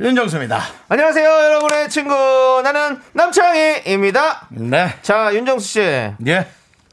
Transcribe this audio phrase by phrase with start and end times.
[0.00, 0.60] 윤정수입니다.
[0.88, 2.60] 안녕하세요, 여러분의 친구.
[2.64, 4.48] 나는 남창희입니다.
[4.50, 4.88] 네.
[5.02, 5.80] 자, 윤정수 씨.
[5.80, 6.46] 예.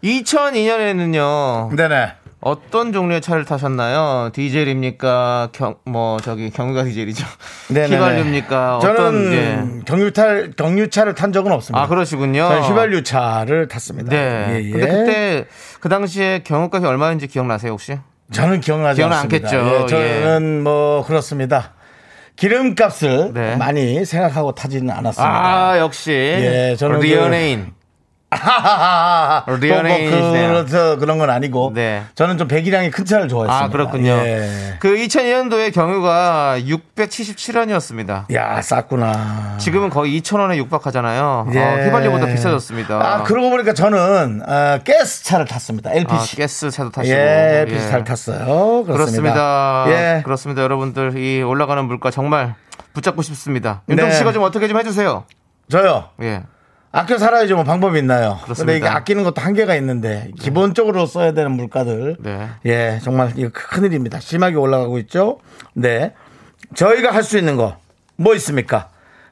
[0.03, 1.75] 2002년에는요.
[1.75, 2.13] 네네.
[2.41, 4.31] 어떤 종류의 차를 타셨나요?
[4.33, 5.49] 디젤입니까?
[5.51, 7.25] 경, 뭐, 저기, 경유가 디젤이죠.
[7.69, 7.95] 네네네.
[7.95, 8.79] 휘발유입니까?
[8.81, 9.63] 저는 어떤, 예.
[9.85, 11.83] 경유탈, 경유차를 탄 적은 없습니다.
[11.83, 12.47] 아, 그러시군요.
[12.47, 14.09] 저는 휘발유차를 탔습니다.
[14.09, 14.47] 네.
[14.49, 14.71] 예, 예.
[14.71, 15.45] 근데 그때,
[15.79, 17.97] 그 당시에 경유값이 얼마인지 기억나세요, 혹시?
[18.31, 19.47] 저는 기억나지 기억은 않습니다.
[19.49, 19.83] 않겠죠.
[19.83, 21.73] 예, 저는 뭐 그렇습니다.
[22.41, 23.55] 기름값을 네.
[23.55, 25.69] 많이 생각하고 타지는 않았습니다.
[25.71, 26.11] 아, 역시.
[26.11, 27.71] 예, 저는 그- 연예인.
[28.31, 29.43] 하하하하.
[29.59, 30.65] 연예인이시네요.
[30.65, 31.73] 그, 그런 건 아니고.
[31.75, 32.03] 네.
[32.15, 33.65] 저는 좀 배기량이 큰 차를 좋아했습니다.
[33.65, 34.11] 아, 그렇군요.
[34.11, 34.77] 예.
[34.79, 38.33] 그 2002년도에 경유가 677원이었습니다.
[38.33, 39.57] 야, 쌌구나.
[39.59, 41.47] 지금은 거의 2,000원에 육박하잖아요.
[41.53, 41.59] 예.
[41.59, 42.95] 어, 휘발유보다 비싸졌습니다.
[42.95, 45.91] 아, 그러고 보니까 저는 어, 가스 차를 탔습니다.
[45.91, 46.37] LPG.
[46.41, 47.13] 아, 가스 차도 타시고.
[47.15, 47.89] 예, LPG 예.
[47.89, 48.45] 차를 탔어요.
[48.85, 48.93] 그렇습니다.
[48.93, 49.85] 그렇습니다.
[49.89, 50.21] 예.
[50.23, 50.61] 그렇습니다.
[50.63, 52.55] 여러분들 이 올라가는 물가 정말
[52.93, 53.81] 붙잡고 싶습니다.
[53.89, 54.15] 윤정 네.
[54.15, 55.25] 씨가 좀 어떻게 좀 해주세요.
[55.69, 56.09] 저요.
[56.21, 56.43] 예.
[56.93, 58.39] 아껴 살아야지 뭐 방법이 있나요?
[58.43, 58.65] 그렇습니다.
[58.73, 62.17] 근데 이게 아끼는 것도 한계가 있는데 기본적으로 써야 되는 물가들.
[62.19, 62.49] 네.
[62.65, 64.19] 예, 정말 이거 큰일입니다.
[64.19, 65.39] 심하게 올라가고 있죠.
[65.73, 66.13] 네.
[66.75, 67.77] 저희가 할 수 있는 거
[68.17, 68.89] 뭐 있습니까?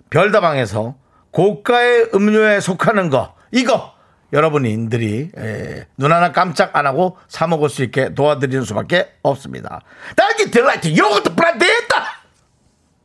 [0.10, 0.96] 별다방에서
[1.32, 3.94] 고가의 음료에 속하는 거 이거
[4.34, 9.82] 여러분들이 에, 눈 하나 깜짝 안 하고 사 먹을 수 있게 도와드리는 수밖에 없습니다.
[10.16, 12.06] 딸기 delight 요거트 blended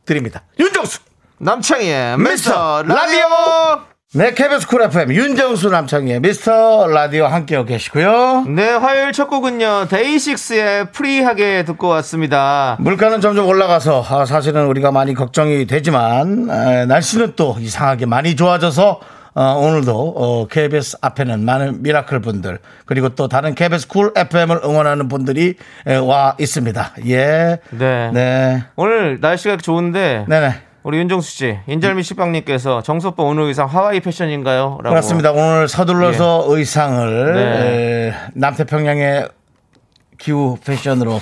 [0.05, 0.41] 드립니다.
[0.59, 1.01] 윤정수
[1.37, 3.94] 남창희의 미스터 미스터 라디오.
[4.15, 8.45] 네, KBS 쿨 FM 윤정수 남창희의 미스터 라디오 함께하고 계시고요.
[8.47, 9.87] 네, 화요일 첫 곡은요.
[9.89, 12.77] 데이식스의 Free하게 듣고 왔습니다.
[12.79, 19.01] 물가는 점점 올라가서 아, 사실은 우리가 많이 걱정이 되지만 에, 날씨는 또 이상하게 많이 좋아져서
[19.33, 25.09] 어, 오늘도 어, KBS 앞에는 많은 미라클 분들 그리고 또 다른 KBS 쿨 FM을 응원하는
[25.09, 25.55] 분들이
[25.85, 26.93] 에, 와 있습니다.
[27.07, 27.59] 예.
[27.71, 28.11] 네.
[28.13, 28.63] 네.
[28.77, 30.55] 오늘 날씨가 좋은데 네네.
[30.85, 34.77] 우리 윤정수 씨, 인절미 식빵님께서 정수 오빠 오늘 의상 하와이 패션인가요?
[34.83, 34.89] 라고.
[34.89, 35.31] 그렇습니다.
[35.31, 37.41] 오늘 서둘러서 의상을 네.
[37.41, 39.27] 에, 남태평양의
[40.19, 41.19] 기후 패션으로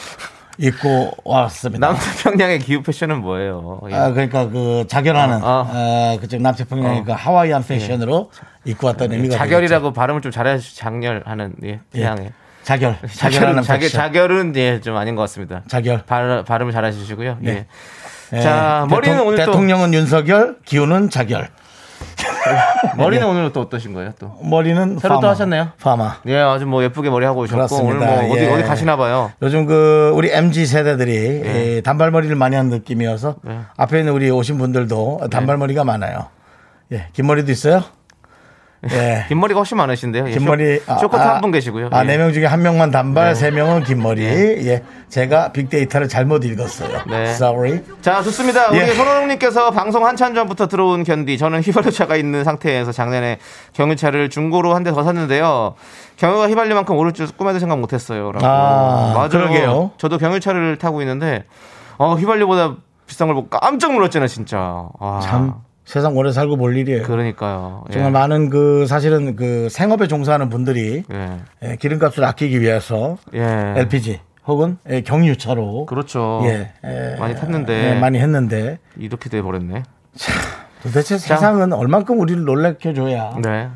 [0.57, 1.88] 입고 왔습니다.
[1.88, 3.79] 남태평양의 기후 패션은 뭐예요?
[3.90, 3.96] 예.
[3.96, 8.31] 아, 그러니까 그 작열하는 어, 어, 그쪽 남태평양의 그 하와이안 패션으로
[8.66, 9.38] 입고 왔다는 의미가 되겠죠.
[9.45, 14.01] 자결이라고 발음을 좀 잘해주시 장렬하는 예, 태양에 자결 자결은 자결하는 자결, 패션.
[14.01, 15.62] 자결은 예, 좀 아닌 것 같습니다.
[15.69, 16.03] 자결.
[16.06, 17.38] 발, 발음을 잘해주시고요.
[17.40, 17.51] 네.
[17.51, 17.66] 예.
[18.33, 21.49] 예, 자, 머리는 대통- 오늘 또- 대통령은 윤석열, 기후는 자결.
[22.97, 24.11] 머리는 오늘 또 어떠신 거예요?
[24.19, 25.31] 또 머리는 새로 또 파마.
[25.31, 25.69] 하셨네요?
[25.81, 26.17] 파마.
[26.27, 28.05] 예, 아주 뭐 예쁘게 머리 하고 오셨고 그렇습니다.
[28.11, 28.49] 오늘 뭐 어디 예.
[28.49, 29.31] 어디 가시나 봐요.
[29.41, 31.13] 요즘 그 우리 MZ 세대들이
[31.45, 33.59] 예, 단발머리를 많이 하는 느낌이어서 네.
[33.77, 36.27] 앞에 있는 우리 오신 분들도 단발머리가 많아요.
[36.91, 37.83] 예, 긴 머리도 있어요.
[38.91, 39.25] 예.
[39.29, 40.27] 긴 머리가 훨씬 많으신데요.
[40.27, 41.89] 예, 긴 머리 쇼, 쇼커트 한분 계시고요.
[41.91, 42.07] 아, 예.
[42.07, 43.35] 네명 중에 한 명만 단발, 네.
[43.35, 44.23] 세 명은 긴 머리.
[44.23, 44.83] 예.
[45.09, 47.01] 제가 빅데이터를 잘못 읽었어요.
[47.09, 47.29] 네.
[47.31, 47.81] Sorry.
[48.01, 48.69] 자, 좋습니다.
[48.71, 48.88] 우리 예.
[48.88, 51.38] 손호롱님께서 방송 한참 전부터 들어온 견디.
[51.38, 53.38] 저는 휘발유차가 있는 상태에서 작년에
[53.73, 55.75] 경유차를 중고로 한 대 더 샀는데요.
[56.17, 58.31] 경유가 휘발유만큼 오를 줄 꿈에도 생각 못 했어요.
[58.31, 58.45] 라고.
[58.45, 59.29] 아, 맞아요.
[59.29, 59.91] 그러게요.
[59.97, 61.45] 저도 경유차를 타고 있는데,
[61.97, 62.75] 어, 휘발유보다
[63.07, 64.88] 비싼 걸 보고 깜짝 놀랐잖아요, 진짜.
[65.00, 65.55] 아, 참
[65.85, 67.03] 세상 오래 살고 볼 일이에요.
[67.03, 67.83] 그러니까요.
[67.89, 67.94] 예.
[67.94, 71.38] 정말 많은 그 사실은 그 생업에 종사하는 분들이 예.
[71.63, 73.73] 예, 기름값을 아끼기 위해서 예.
[73.77, 76.41] LPG 혹은 예, 경유차로 그렇죠.
[76.45, 77.91] 예, 예, 많이 탔는데.
[77.95, 79.83] 예, 많이 했는데 이렇게 돼 버렸네.
[80.83, 83.69] 도대체 세상은 얼만큼 우리를 놀래켜 줘야 네.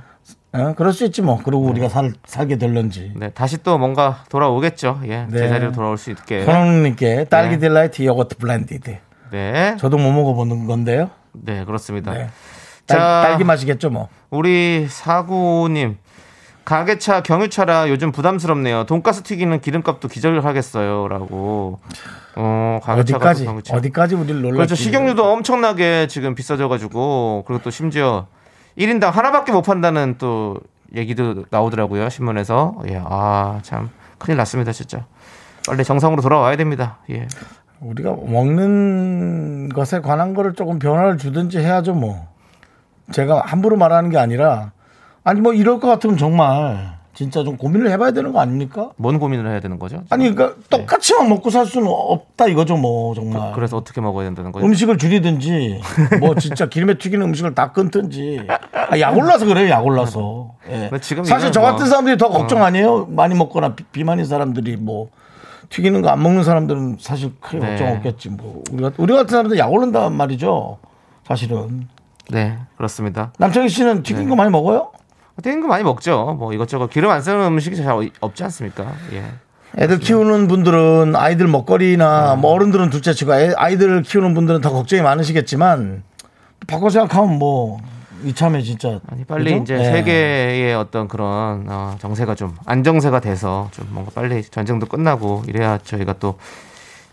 [0.54, 0.74] 어?
[0.76, 3.30] 그럴 수 있지 뭐 그러고 우리가 살, 살게 될런지 네.
[3.30, 5.02] 다시 또 뭔가 돌아오겠죠.
[5.06, 5.26] 예.
[5.30, 5.38] 네.
[5.40, 6.44] 제자리로 돌아올 수 있게.
[6.44, 7.68] 손흥민께 딸기 네.
[7.68, 8.98] delight 요거트 blended
[9.32, 9.76] 네.
[9.78, 11.10] 저도 못 먹어보는 건데요
[11.44, 12.12] 네, 그렇습니다.
[12.14, 12.30] 네.
[12.86, 15.98] 딸, 자, 딸기 맛이겠죠 뭐 우리 사구님
[16.66, 18.86] 가게차 경유차라 요즘 부담스럽네요.
[18.86, 21.80] 돈가스 튀기는 기름값도 기절하겠어요라고.
[22.36, 23.76] 어, 가게차가 어디까지 또 경유차.
[23.78, 24.76] 어디까지 우리를 놀라 그렇죠.
[24.76, 28.28] 식용유도 엄청나게 지금 비싸져 가지고 그리고 또 심지어
[28.78, 30.58] 1인당 하나밖에 못 판다는 또
[30.96, 32.76] 얘기도 나오더라고요 신문에서.
[32.90, 35.06] 예, 아 참 큰일 났습니다 진짜.
[35.68, 36.98] 빨리 정상으로 돌아와야 됩니다.
[37.10, 37.28] 예.
[37.82, 42.28] 우리가 먹는 것에 관한 거를 조금 변화를 주든지 해야죠 뭐
[43.12, 44.72] 제가 함부로 말하는 게 아니라
[45.24, 48.92] 아니 뭐 이럴 것 같으면 정말 진짜 좀 고민을 해봐야 되는 거 아닙니까?
[48.96, 50.04] 뭔 고민을 해야 되는 거죠?
[50.12, 53.54] 아니 그러니까 똑같이만 먹고 살 수는 없다 이거죠 뭐 정말.
[53.54, 54.66] 그 래서 어떻게 먹어야 된다는 거죠?
[54.66, 55.82] 음식을 줄이든지
[56.20, 60.90] 뭐 진짜 기름에 튀기는 음식을 다 끊든지 아, 약 올라서 그래요 약 올라서 예.
[60.90, 64.78] 근데 지금 사실 저 같은 뭐- 사람들이 더 걱정 아니에요 많이 먹거나 비, 비만인 사람들이
[64.78, 65.10] 뭐
[65.70, 67.68] 튀기는 거 안 먹는 사람들은 사실 크게 네.
[67.70, 70.78] 걱정 없겠지 뭐 우리, 같- 우리 같은 사람들 약 오른단 말이죠
[71.28, 71.88] 사실은
[72.30, 73.32] 네, 그렇습니다.
[73.40, 74.30] 남창희 씨는 튀긴 네.
[74.30, 74.92] 거 많이 먹어요?
[75.42, 76.36] 튀긴 거 많이 먹죠.
[76.38, 78.86] 뭐 이것저것 기름 안 쓰는 음식이 잘 없지 않습니까?
[79.14, 79.24] 예.
[79.78, 86.04] 애들 키우는 분들은 아이들 먹거리나 뭐 어른들은 둘째치고 애- 아이들 키우는 분들은 더 걱정이 많으시겠지만
[86.68, 87.80] 바꿔 생각하면 뭐
[88.24, 89.76] 이참에 진짜 아니 빨리 그죠?
[89.76, 89.92] 이제 예.
[89.92, 96.14] 세계의 어떤 그런 어, 정세가 좀 안정세가 돼서 좀 뭔가 빨리 전쟁도 끝나고 이래야 저희가
[96.20, 96.38] 또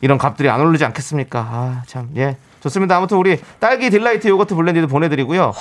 [0.00, 1.40] 이런 값들이 안 오르지 않겠습니까?
[1.40, 2.96] 아 참 예 좋습니다.
[2.96, 5.52] 아무튼 우리 딸기 delight 요거트 blended 보내드리고요.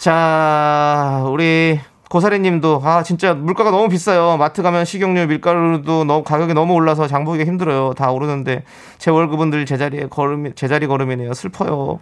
[0.00, 4.36] 자 우리 고사리님도 아 진짜 물가가 너무 비싸요.
[4.36, 7.94] 마트 가면 식용유, 밀가루도 너무 가격이 너무 올라서 장 보기가 힘들어요.
[7.94, 8.62] 다 오르는데
[8.98, 11.34] 제 월급은 늘 제자리에 걸음 제자리 걸음이네요.
[11.34, 11.98] 슬퍼요.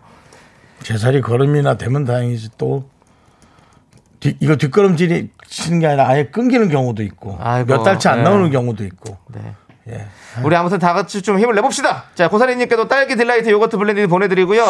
[0.83, 2.89] 제자리 걸음이나 되면 다행이지 또
[4.21, 8.25] 뒤- 이거 뒷걸음질이 치는 게 아니라 아예 끊기는 경우도 있고 아이고, 몇 달치 안 네.
[8.25, 9.55] 나오는 경우도 있고 네.
[9.89, 10.07] 예.
[10.43, 12.05] 우리 아무튼 다 같이 좀 힘을 내봅시다.
[12.15, 14.65] 자, 고사리님께도 딸기 delight 요거트 blended 보내드리고요.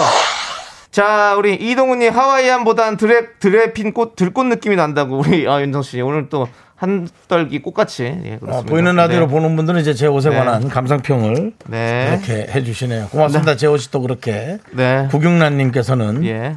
[0.91, 6.01] 자, 우리 이동훈님 하와이안보단 들에 들에 핀 꽃 들꽃 느낌이 난다고 우리 아, 윤정 씨
[6.01, 6.49] 오늘 또
[6.85, 8.39] 한 떨기 꽃같이 예.
[8.47, 9.33] 아, 보이는 라디오로 네.
[9.33, 10.37] 보는 분들은 이제 제 옷에 네.
[10.37, 12.09] 관한 감상평을 네.
[12.13, 13.09] 이렇게 해주시네요.
[13.09, 13.57] 고맙습니다.
[13.57, 15.09] 제 옷이 또 그렇게 네.
[15.11, 16.57] 구경란님께서는 예.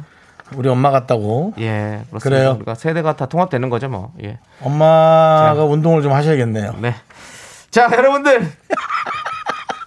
[0.54, 2.02] 우리 엄마 같다고 예.
[2.10, 2.18] 그렇습니다.
[2.18, 2.54] 그래요.
[2.56, 4.12] 우리가 세대가 다 통합되는 거죠, 뭐.
[4.22, 4.38] 예.
[4.60, 6.74] 엄마가 운동을 좀 하셔야겠네요.
[6.80, 6.94] 네.
[7.70, 8.52] 자, 여러분들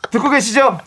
[0.10, 0.80] 듣고 계시죠?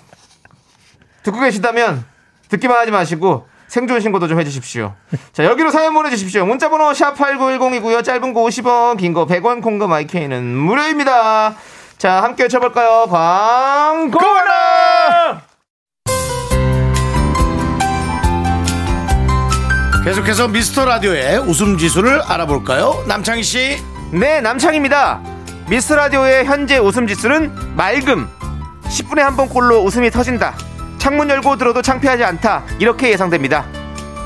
[1.22, 2.04] 듣고 계시다면
[2.48, 4.94] 듣기만 하지 마시고 생존 신고도 좀 해주십시오.
[5.32, 6.46] 자, 여기로 사연 보내주십시오.
[6.46, 8.04] 문자번호 샵 8910이고요.
[8.04, 11.56] 짧은 거 50원, 긴 거 100원, 콩과 마이케이는 무료입니다.
[11.98, 13.06] 자, 함께 외쳐볼까요?
[13.10, 14.22] 광고나!
[20.04, 23.02] 계속해서 미스터 라디오의 웃음 지수를 알아볼까요?
[23.08, 23.82] 남창희 씨.
[24.12, 25.20] 네, 남창입니다.
[25.68, 28.28] 미스 라디오의 현재 웃음 지수는 맑음.
[28.84, 30.54] 10분에 한 번 꼴로 웃음이 터진다.
[31.04, 32.64] 창문 열고 들어도 창피하지 않다.
[32.78, 33.66] 이렇게 예상됩니다.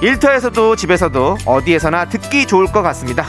[0.01, 3.27] 일터에서도 집에서도 어디에서나 듣기 좋을 것 같습니다.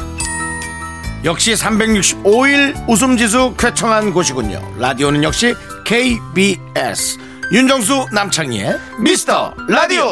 [1.23, 4.61] 역시 365일 웃음 지수 쾌청한 곳이군요.
[4.77, 7.17] 라디오는 역시 KBS.
[7.51, 10.03] 윤정수 남창희의 미스터 라디오.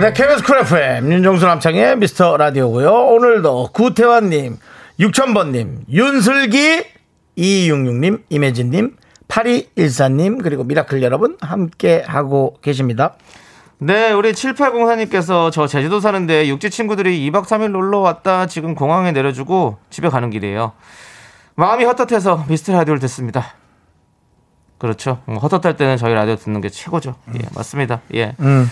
[0.00, 2.90] 네, KBS 쿨 FM 윤정수 남창희의 미스터 라디오고요.
[2.90, 4.56] 오늘도 구태환님,
[4.98, 6.84] 6000번님, 윤슬기,
[7.36, 8.96] 2266님, 임혜진님,
[9.34, 13.14] 8214님, 그리고 미라클 여러분 함께 하고 계십니다.
[13.78, 19.78] 네, 우리 7804님께서 저 제주도 사는데 육지 친구들이 2박 3일 놀러 왔다 지금 공항에 내려주고
[19.90, 20.72] 집에 가는 길이에요.
[21.56, 23.54] 마음이 헛헛해서 미스터 라디오를 듣습니다.
[24.78, 25.20] 그렇죠.
[25.28, 27.16] 음, 헛헛할 때는 저희 라디오 듣는 게 최고죠.
[27.34, 28.02] 예, 맞습니다.
[28.14, 28.36] 예.
[28.38, 28.70] 음.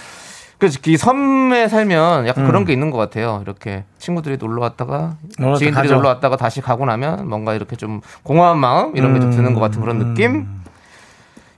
[0.62, 3.40] 그래서 이 섬에 살면 약간 그런 게 있는 것 같아요.
[3.42, 5.96] 이렇게 친구들이 놀러 왔다가 놀러 지인들이 가죠.
[5.96, 9.60] 놀러 왔다가 다시 가고 나면 뭔가 이렇게 좀 공허한 마음 이런 게 좀 드는 것
[9.60, 10.46] 같은 그런 느낌.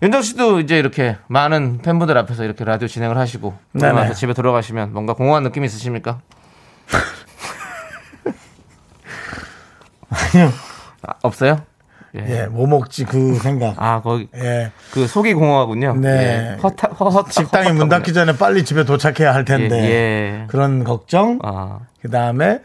[0.01, 3.53] 윤정 씨도 이제 이렇게 많은 팬분들 앞에서 이렇게 라디오 진행을 하시고.
[3.79, 6.21] 그러면서 집에 들어가시면 뭔가 공허한 느낌이 있으십니까?
[10.09, 10.51] 아니요.
[11.03, 11.61] 아, 없어요?
[12.17, 13.75] 예, 뭐 먹지 그 생각.
[13.77, 14.71] 아 거기 예.
[14.93, 15.97] 그 속이 공허하군요.
[15.97, 16.09] 네.
[16.57, 16.61] 예.
[16.63, 19.77] 헛, 헛, 헛, 식당이 문 닫기 전에 빨리 집에 도착해야 할 텐데.
[19.83, 19.89] 예,
[20.43, 20.45] 예.
[20.49, 21.39] 그런 걱정.
[21.43, 22.61] 아, 그 다음에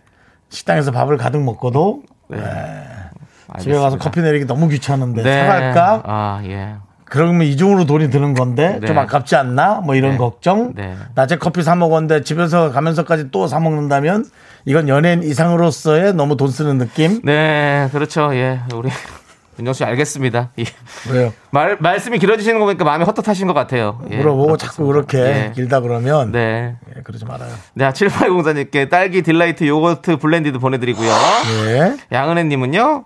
[0.49, 2.39] 식당에서 밥을 가득 먹고도 네.
[3.59, 3.97] 집에 가서.
[3.97, 5.39] 커피 내리기 너무 귀찮은데 네.
[5.45, 6.03] 사갈까?
[6.05, 6.75] 아 예.
[7.05, 8.85] 그러면 이중으로 돈이 드는 건데 네.
[8.85, 9.81] 좀 아깝지 않나?
[9.83, 10.17] 뭐 이런 네.
[10.17, 10.73] 걱정.
[10.75, 10.95] 네.
[11.15, 14.25] 낮에 커피 사 먹었는데 집에서 가면서까지 또 사 먹는다면
[14.65, 17.19] 이건 연예인 이상으로서의 너무 돈 쓰는 느낌.
[17.23, 18.35] 네, 그렇죠.
[18.35, 18.89] 예, 우리
[19.59, 20.51] 윤정 씨 알겠습니다.
[20.59, 20.63] 예.
[21.11, 21.33] 왜요?
[21.51, 24.01] 말 말씀이 길어지시는 거 보니까 마음이 헛헛하신 것 같아요.
[24.11, 24.67] 예, 물어보고 그렇습니다.
[24.67, 25.51] 자꾸 그렇게 예.
[25.53, 26.75] 길다 그러면 네.
[26.95, 27.51] 예, 그러지 말아요.
[27.73, 31.09] 네, 7804님께 딸기 delight 요거트 blended 보내드리고요.
[31.67, 31.97] 예.
[32.11, 33.05] 양은혜님은요.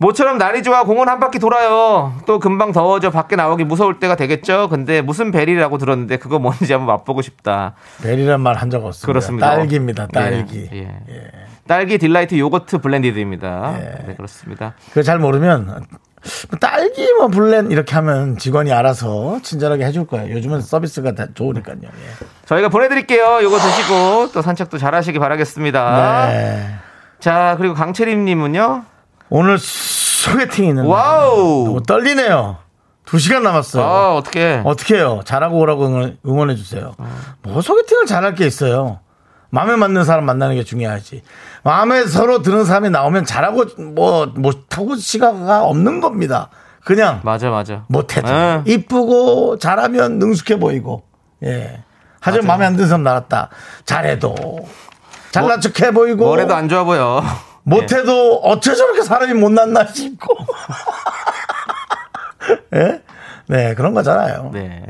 [0.00, 2.14] 모처럼 날이 좋아 공원 한 바퀴 돌아요.
[2.24, 4.68] 또 금방 더워져 밖에 나오기 무서울 때가 되겠죠.
[4.68, 7.74] 근데 무슨 berry라고 들었는데 그거 뭔지 한번 맛보고 싶다.
[8.02, 9.06] berry란 말 한 적 없습니다.
[9.06, 9.50] 그렇습니다.
[9.56, 10.06] 딸기입니다.
[10.08, 10.68] 딸기.
[10.72, 10.78] 예,
[11.08, 11.30] 예.
[11.66, 13.74] 딸기 delight 요거트 blended입니다.
[13.80, 14.06] 예.
[14.08, 14.74] 네, 그렇습니다.
[14.90, 20.32] 그거 잘 모르면 뭐 딸기 뭐 블렌 이렇게 하면 직원이 알아서 친절하게 해줄 거예요.
[20.36, 21.76] 요즘은 서비스가 다 좋으니까요.
[21.82, 21.88] 예.
[22.46, 23.40] 저희가 보내드릴게요.
[23.42, 26.26] 요거 드시고 또 산책도 잘 하시기 바라겠습니다.
[26.28, 26.68] 네.
[27.18, 28.84] 자, 그리고 강채림님은요.
[29.30, 30.86] 오늘 소개팅 있는 날.
[30.90, 31.64] 와우.
[31.66, 32.56] 너무 떨리네요.
[33.04, 33.84] 두 시간 남았어요.
[33.84, 34.60] 아, 어떻게.
[34.64, 35.22] 어떻게 해요?
[35.24, 35.86] 잘하고 오라고
[36.26, 36.94] 응원, 해 주세요.
[37.42, 39.00] 뭐 소개팅을 잘할 게 있어요.
[39.50, 41.22] 마음에 맞는 사람 만나는 게 중요하지.
[41.62, 46.50] 마음에 서로 드는 사람이 나오면 잘하고 뭐 못하고 시가가 없는 겁니다.
[46.84, 47.84] 그냥 맞아 맞아.
[47.88, 48.62] 못해도 예.
[48.66, 51.04] 이쁘고 잘하면 능숙해 보이고
[51.44, 51.82] 예.
[52.20, 52.48] 하지만 맞아요.
[52.48, 53.48] 마음에 안 드는 사람 나왔다.
[53.86, 54.36] 잘해도
[55.30, 57.22] 잘난 척해 보이고 뭐래도 안 좋아 보여.
[57.68, 60.36] 못해도 어째 저렇게 사람이 못났나 싶고.
[62.74, 63.02] 예?
[63.46, 64.50] 네, 그런 거잖아요.
[64.52, 64.82] 네.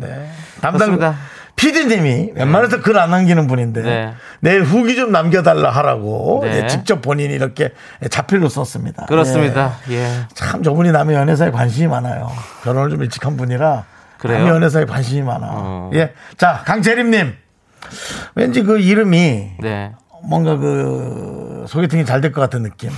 [0.61, 1.15] 담당 그렇습니다.
[1.57, 4.15] PD님이 웬만해서 글 안 남기는 분인데 네.
[4.41, 6.63] 내일 후기 좀 남겨달라 하라고 네.
[6.63, 7.73] 예, 직접 본인이 이렇게
[8.11, 9.07] 자필로 썼습니다.
[9.07, 9.75] 그렇습니다.
[9.91, 9.95] 예.
[9.97, 10.09] 예.
[10.35, 12.31] 참 저분이 남의 연애사에 관심이 많아요.
[12.63, 13.85] 결혼을 좀 일찍 한 분이라
[14.19, 14.39] 그래요?
[14.39, 15.47] 남의 연애사에 관심이 많아.
[15.51, 15.91] 어.
[15.95, 17.35] 예, 자 강채림님
[18.37, 19.93] 왠지 그 이름이 네.
[20.25, 22.91] 뭔가 그 소개팅이 잘 될 것 같은 느낌.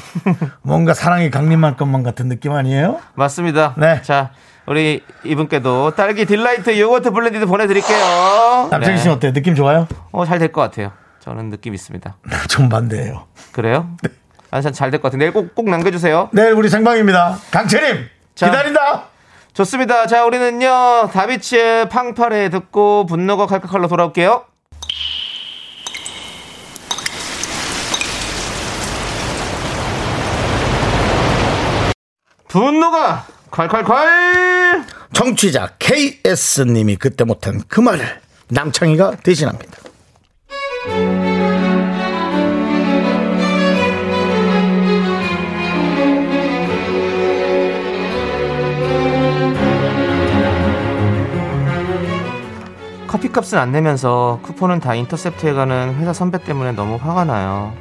[0.63, 3.01] 뭔가 사랑이 강림할 것만 같은 느낌 아니에요?
[3.15, 3.75] 맞습니다.
[3.79, 4.01] 네.
[4.03, 4.31] 자,
[4.67, 8.69] 우리 이분께도 딸기 delight 요거트 blended 보내드릴게요.
[8.71, 9.03] 남창희 네.
[9.03, 9.33] 씨 어때요?
[9.33, 9.87] 느낌 좋아요?
[10.13, 10.93] 어, 잘 될 것 같아요.
[11.21, 12.17] 저는 느낌 있습니다.
[12.49, 13.27] 좀 반대예요.
[13.53, 13.91] 그래요?
[14.51, 15.19] 아, 잘될 것 같아요.
[15.19, 16.31] 내일 꼭, 꼭 남겨주세요.
[16.33, 17.39] 내일 우리 생방입니다.
[17.51, 18.47] 강채림 자.
[18.47, 19.05] 기다린다.
[19.53, 20.07] 좋습니다.
[20.07, 24.45] 자, 우리는요, 다비치의 팡파레 듣고 분노가 칼칼칼로 돌아올게요.
[32.51, 34.85] 분노가 칼칼칼!
[35.13, 39.79] 청취자 KS님이 그때 못한 그 말을 남창희가 대신합니다.
[53.07, 57.73] 커피값은 안 내면서 쿠폰은 다 인터셉트해 가는 회사 선배 때문에 너무 화가 나요.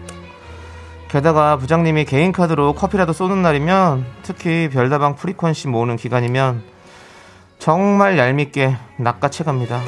[1.10, 6.64] 게다가 부장님이 개인 카드로 커피라도 쏘는 날이면 특히 별다방 프리퀀시 모으는 기간이면
[7.58, 9.82] 정말 얄밉게 낚아채 갑니다.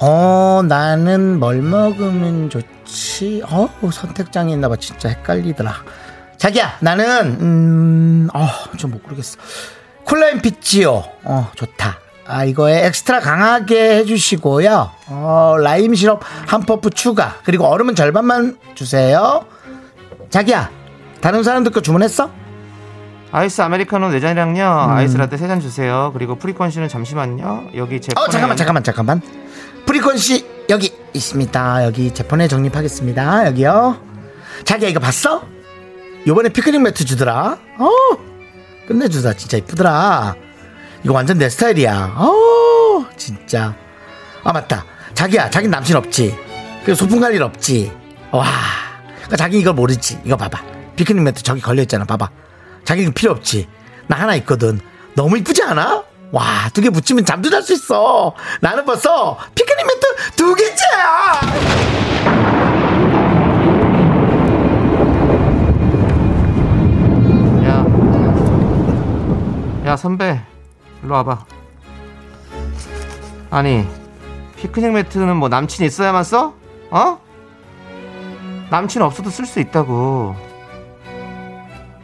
[0.00, 3.42] 어, 나는 뭘 먹으면 좋지?
[3.48, 4.76] 어, 선택장이 있나 봐.
[4.76, 5.74] 진짜 헷갈리더라.
[6.36, 8.46] 자기야, 나는, 음, 어,
[8.76, 9.38] 좀 못 고르겠어.
[10.04, 11.02] cool lime fizzio요.
[11.24, 11.98] 어, 좋다.
[12.28, 14.90] 아, 이거에 엑스트라 강하게 해주시고요.
[15.08, 17.36] 어, 라임 시럽 한 퍼프 추가.
[17.42, 19.46] 그리고 얼음은 절반만 주세요.
[20.28, 20.70] 자기야,
[21.22, 22.30] 다른 사람들 거 주문했어?
[23.32, 24.88] 아이스 아메리카노 4잔이랑요.
[24.90, 26.10] 아이스 라떼 3잔 주세요.
[26.12, 27.70] 그리고 frequency는 잠시만요.
[27.76, 29.22] 여기 제 어, 잠깐만, 잠깐만, 잠깐만.
[29.86, 31.84] frequency, 여기 있습니다.
[31.86, 33.46] 여기 제 폰에 적립하겠습니다.
[33.46, 33.96] 여기요.
[34.64, 35.42] 자기야, 이거 봤어?
[36.26, 37.56] 요번에 피크닉 매트 주더라.
[37.78, 37.90] 어,
[38.86, 39.32] 끝내주다.
[39.34, 40.34] 진짜 이쁘더라.
[41.04, 42.14] 이거 완전 내 스타일이야.
[42.16, 43.74] 어, 진짜.
[44.44, 44.84] 아, 맞다.
[45.14, 46.36] 자기야, 자기 남친 없지?
[46.84, 47.92] 그 소풍 갈 일 없지?
[48.30, 48.46] 와.
[49.16, 50.20] 그러니까 자기 이걸 모르지.
[50.24, 50.62] 이거 봐봐.
[50.96, 52.04] 피크닉 매트 저기 걸려 있잖아.
[52.04, 52.28] 봐봐.
[52.84, 53.68] 자기 이거 필요 없지?
[54.06, 54.80] 나 하나 있거든.
[55.14, 56.02] 너무 이쁘지 않아?
[56.30, 58.34] 와, 두 개 붙이면 잠도 잘 수 있어.
[58.60, 62.48] 나는 벌써 피크닉 매트 두 개째야!
[67.64, 67.84] 야.
[69.86, 70.40] 야, 선배.
[71.08, 71.38] 일로 와봐.
[73.50, 73.88] 아니,
[74.56, 76.52] 피크닉 매트는 뭐 남친 있어야만 써?
[76.90, 77.18] 어?
[78.70, 80.36] 남친 없어도 쓸 수 있다고.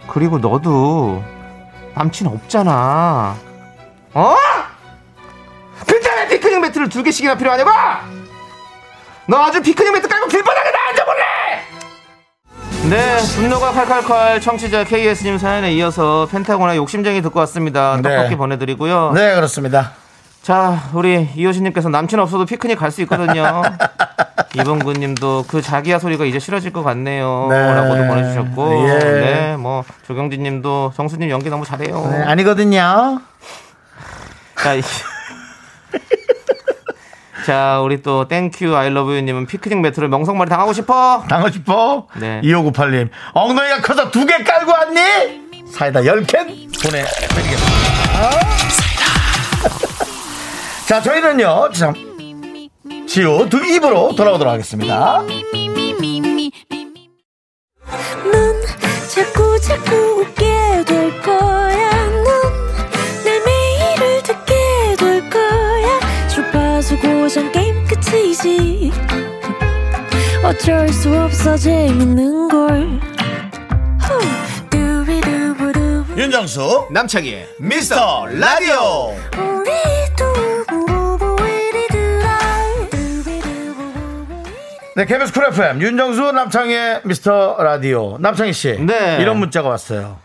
[0.09, 1.23] 그리고 너도
[1.95, 3.37] 남친 없잖아.
[4.15, 4.37] 어?
[6.17, 7.71] 왜 피크닉 매트를 두 개씩이나 필요하냐고?
[9.27, 11.23] 너 아주 피크닉 매트 깔고 길바닥에 나 앉아볼래?
[12.91, 17.97] 네, 분노가 칼칼칼 청취자 KS님 사연에 이어서 펜타곤의 욕심쟁이 듣고 왔습니다.
[17.97, 18.03] 네.
[18.03, 19.13] 떡볶이 보내드리고요.
[19.15, 19.93] 네, 그렇습니다.
[20.43, 23.63] 자, 우리 이효신님께서 남친 없어도 피크닉 갈 수 있거든요.
[24.55, 27.47] 이봉구님도 그 자기야 소리가 이제 싫어질 것 같네요.
[27.51, 27.73] 네.
[27.75, 28.99] 라고도 보내주셨고, 예.
[28.99, 32.07] 네, 뭐 조경진님도 정수님 연기 너무 잘해요.
[32.13, 33.21] 네, 아니거든요.
[34.63, 34.83] 자, 이-
[37.45, 41.23] 자, 우리 또 땡큐 아이러브유님은 피크닉 매트를 멍석말이 당하고 싶어.
[41.29, 42.07] 당하고 싶어?
[42.17, 42.41] 네.
[42.43, 43.11] 2598님.
[43.35, 45.01] 엉덩이가 커서 두 개 깔고 왔니?
[45.71, 47.85] 사이다 10캔 보내드리겠습니다.
[50.89, 51.95] 자, 저희는요, 참,
[53.07, 55.23] 지우 두 입으로 돌아오도록 하겠습니다.
[58.33, 58.63] 넌
[59.15, 61.94] 자꾸 자꾸 웃게 될 거야.
[68.15, 68.93] 끝이지.
[70.45, 73.01] 어쩔 수 없어 재밌는 걸.
[76.17, 79.17] 윤정수, 남창희의 미스터 라디오.
[84.97, 88.17] 네, KBS 쿨 FM, 윤정수, 남창희의 미스터 라디오.
[88.19, 88.79] 남창희 씨.
[88.79, 89.19] 네.
[89.21, 90.24] 이런 문자가 왔어요.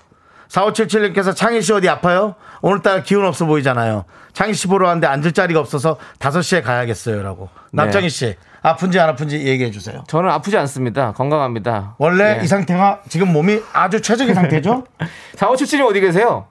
[0.50, 2.36] 4577님께서 창희 씨 어디 아파요?
[2.62, 4.06] 오늘따라 기운 없어 보이잖아요.
[4.34, 7.22] 창희 씨 보러 왔는데 앉을 자리가 없어서 5시에 가야겠어요.
[7.22, 7.50] 라고.
[7.72, 10.04] 남창희 씨, 아픈지 안 아픈지 얘기해 주세요.
[10.08, 11.14] 저는 아프지 않습니다.
[11.14, 11.96] 건강합니다.
[11.98, 12.44] 원래 예.
[12.44, 14.84] 이 상태가 지금 몸이 아주 최적의 상태죠?
[15.38, 16.48] 4577님 어디 계세요?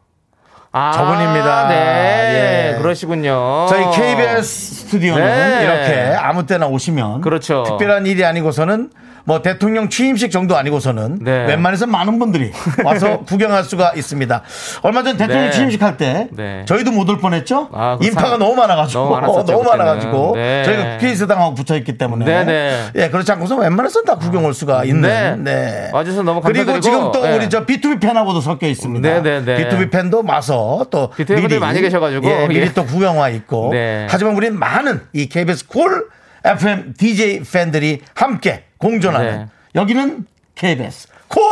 [0.70, 1.68] 아, 저분입니다.
[1.68, 2.74] 네.
[2.74, 2.78] 예.
[2.80, 3.66] 그러시군요.
[3.68, 4.42] 저희 KBS
[4.84, 5.64] 스튜디오는 네.
[5.64, 7.64] 이렇게 아무 때나 오시면 그렇죠.
[7.66, 8.90] 특별한 일이 아니고서는
[9.28, 11.44] 뭐 대통령 취임식 정도 아니고서는 네.
[11.48, 12.50] 웬만해서 많은 분들이
[12.82, 14.42] 와서 구경할 수가 있습니다.
[14.80, 15.50] 얼마 전 대통령 네.
[15.50, 16.64] 취임식 할때 네.
[16.64, 17.68] 저희도 못 올 뻔했죠.
[17.72, 19.64] 아, 그 인파가 상- 너무 많아가지고 너무 많았었죠, 너무.
[19.68, 20.64] 많아가지고 네.
[20.64, 22.82] 저희가 국회의사당하고 붙어 있기 때문에 네, 네.
[22.96, 25.36] 예 그렇지 않고서 웬만해서 다 구경 올 수가 있는 네.
[25.36, 25.90] 네.
[25.92, 27.36] 와주셔서 너무 그리고 감사드리고, 지금 또 네.
[27.36, 29.06] 우리 저 BTOB 팬하고도 섞여 있습니다.
[29.06, 29.68] 네, 네, 네.
[29.68, 32.72] BTOB 팬도 와서 또 BTOB 팬들이 많이 계셔가지고, 예, 미리 예.
[32.72, 34.06] 또 구경 와 있고 네.
[34.08, 36.08] 하지만 우리 많은 이 KBS 쿨
[36.44, 39.46] FM DJ 팬들이 함께 공존하는 네.
[39.74, 41.42] 여기는 KBS 쿨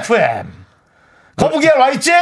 [0.00, 0.46] FM
[1.36, 2.12] 거북이알 와 있지?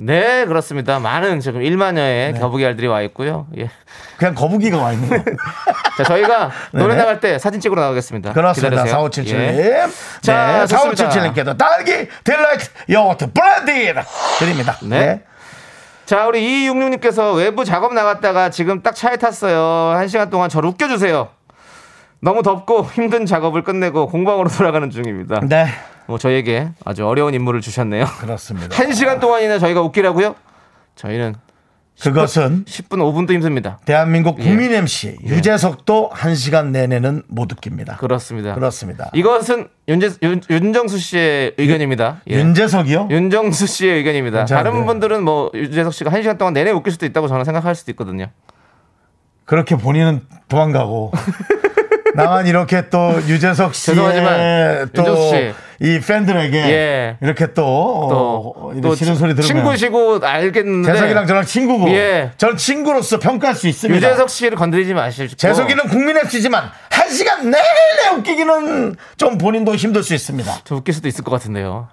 [0.00, 1.00] 네, 그렇습니다.
[1.00, 2.38] 많은 지금 1만여의 네.
[2.38, 3.48] 거북이 알들이 와 있고요.
[3.58, 3.68] 예.
[4.16, 5.24] 그냥 거북이가 와 있는 거예요.
[5.98, 6.96] 자, 저희가 노래 네네.
[6.96, 8.32] 나갈 때 사진 찍으러 나가겠습니다.
[8.32, 8.84] 그렇습니다.
[8.84, 9.08] 기다리세요.
[9.08, 9.34] 4577님.
[9.34, 9.86] 예.
[10.20, 11.08] 자, 네, 좋습니다.
[11.08, 13.94] 4577님께도 딸기 delight yogurt blended
[14.38, 14.78] 드립니다.
[14.82, 15.24] 네.
[16.08, 19.94] 자, 우리 이육육님께서 외부 작업 나갔다가 지금 딱 차에 탔어요.
[19.94, 21.28] 한 시간 동안 저를 웃겨주세요.
[22.20, 25.40] 너무 덥고 힘든 작업을 끝내고 공방으로 돌아가는 중입니다.
[25.46, 25.66] 네.
[26.06, 28.06] 뭐 저희에게 아주 어려운 임무를 주셨네요.
[28.20, 28.68] 그렇습니다.
[28.82, 30.34] 한 시간 동안이나 저희가 웃기라고요?
[30.96, 31.34] 저희는
[32.02, 33.78] 그것은 10분, 5분도 힘듭니다.
[33.84, 34.44] 대한민국 예.
[34.44, 37.96] 국민 MC 유재석도 한 시간 내내는 못 웃깁니다.
[37.96, 38.54] 그렇습니다.
[38.54, 39.10] 그렇습니다.
[39.14, 42.20] 이것은 윤재, 윤, 윤정수 씨의 의견입니다.
[42.30, 42.36] 예.
[42.36, 43.08] 윤재석이요?
[43.10, 44.44] 윤정수 씨의 의견입니다.
[44.44, 47.90] 다른 분들은 뭐 윤재석 씨가 한 시간 동안 내내 웃길 수도 있다고 저는 생각할 수도
[47.92, 48.28] 있거든요.
[49.44, 51.12] 그렇게 본인은 도망가고
[52.14, 55.54] 나만 이렇게 또 유재석 죄송하지만 씨의 윤정수 씨.
[55.80, 57.16] 또이 팬들에게 예.
[57.20, 62.32] 이렇게 또, 어, 이런 싫은 소리 들으면 친구시고 알겠는데 재석이랑 저랑 친구고 예.
[62.36, 63.96] 전 친구로서 평가할 수 있습니다.
[63.96, 70.14] 유재석 씨를 건드리지 마시고 재석이는 국민 MC지만 한 시간 내내 웃기기는 좀 본인도 힘들 수
[70.14, 70.60] 있습니다.
[70.64, 71.88] 저 웃길 수도 있을 것 같은데요.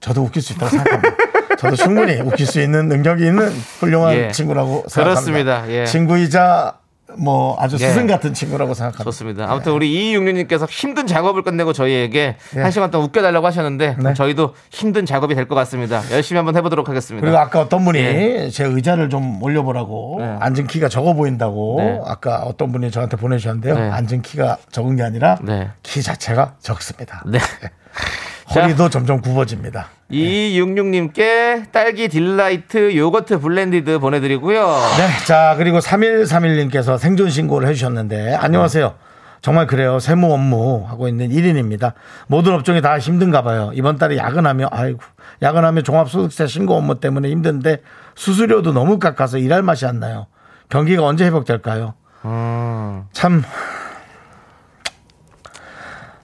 [0.00, 1.16] 저도 웃길 수 있다고 생각합니다.
[1.56, 3.48] 저도 충분히 웃길 수 있는 능력이 있는
[3.80, 4.30] 훌륭한 예.
[4.32, 5.02] 친구라고 생각합니다.
[5.02, 5.64] 그렇습니다.
[5.68, 5.86] 예.
[5.86, 6.74] 친구이자
[7.18, 7.88] 뭐 아주 예.
[7.88, 9.04] 스승 같은 친구라고 생각합니다.
[9.04, 9.50] 좋습니다.
[9.50, 12.60] 아무튼 우리 이육육님께서 힘든 작업을 끝내고 저희에게 예.
[12.60, 14.14] 한 시간 동안 웃겨달라고 하셨는데 네.
[14.14, 16.02] 저희도 힘든 작업이 될 것 같습니다.
[16.10, 17.24] 열심히 한번 해보도록 하겠습니다.
[17.24, 18.48] 그리고 아까 어떤 분이 예.
[18.50, 20.36] 제 의자를 좀 올려보라고 네.
[20.40, 22.00] 앉은 키가 적어 보인다고 네.
[22.06, 23.74] 아까 어떤 분이 저한테 보내주셨는데요.
[23.74, 23.90] 네.
[23.90, 25.70] 앉은 키가 적은 게 아니라 네.
[25.82, 27.22] 키 자체가 적습니다.
[27.26, 27.38] 네.
[28.52, 29.88] 허리도 점점 굽어집니다.
[30.10, 34.66] 이육육님께 딸기 delight yogurt blended 보내드리고요.
[34.98, 35.26] 네.
[35.26, 38.94] 자, 그리고 3131님께서 생존 신고를 해주셨는데, 안녕하세요.
[39.40, 39.98] 정말 그래요.
[39.98, 41.92] 세무 업무 하고 있는 1인입니다.
[42.28, 43.72] 모든 업종이 다 힘든가 봐요.
[43.74, 45.00] 이번 달에 야근하며, 아이고,
[45.42, 47.78] 야근하며 종합소득세 신고 업무 때문에 힘든데,
[48.14, 50.26] 수수료도 너무 깎아서 일할 맛이 안 나요.
[50.68, 51.94] 경기가 언제 회복될까요?
[52.24, 53.04] 음.
[53.12, 53.42] 참.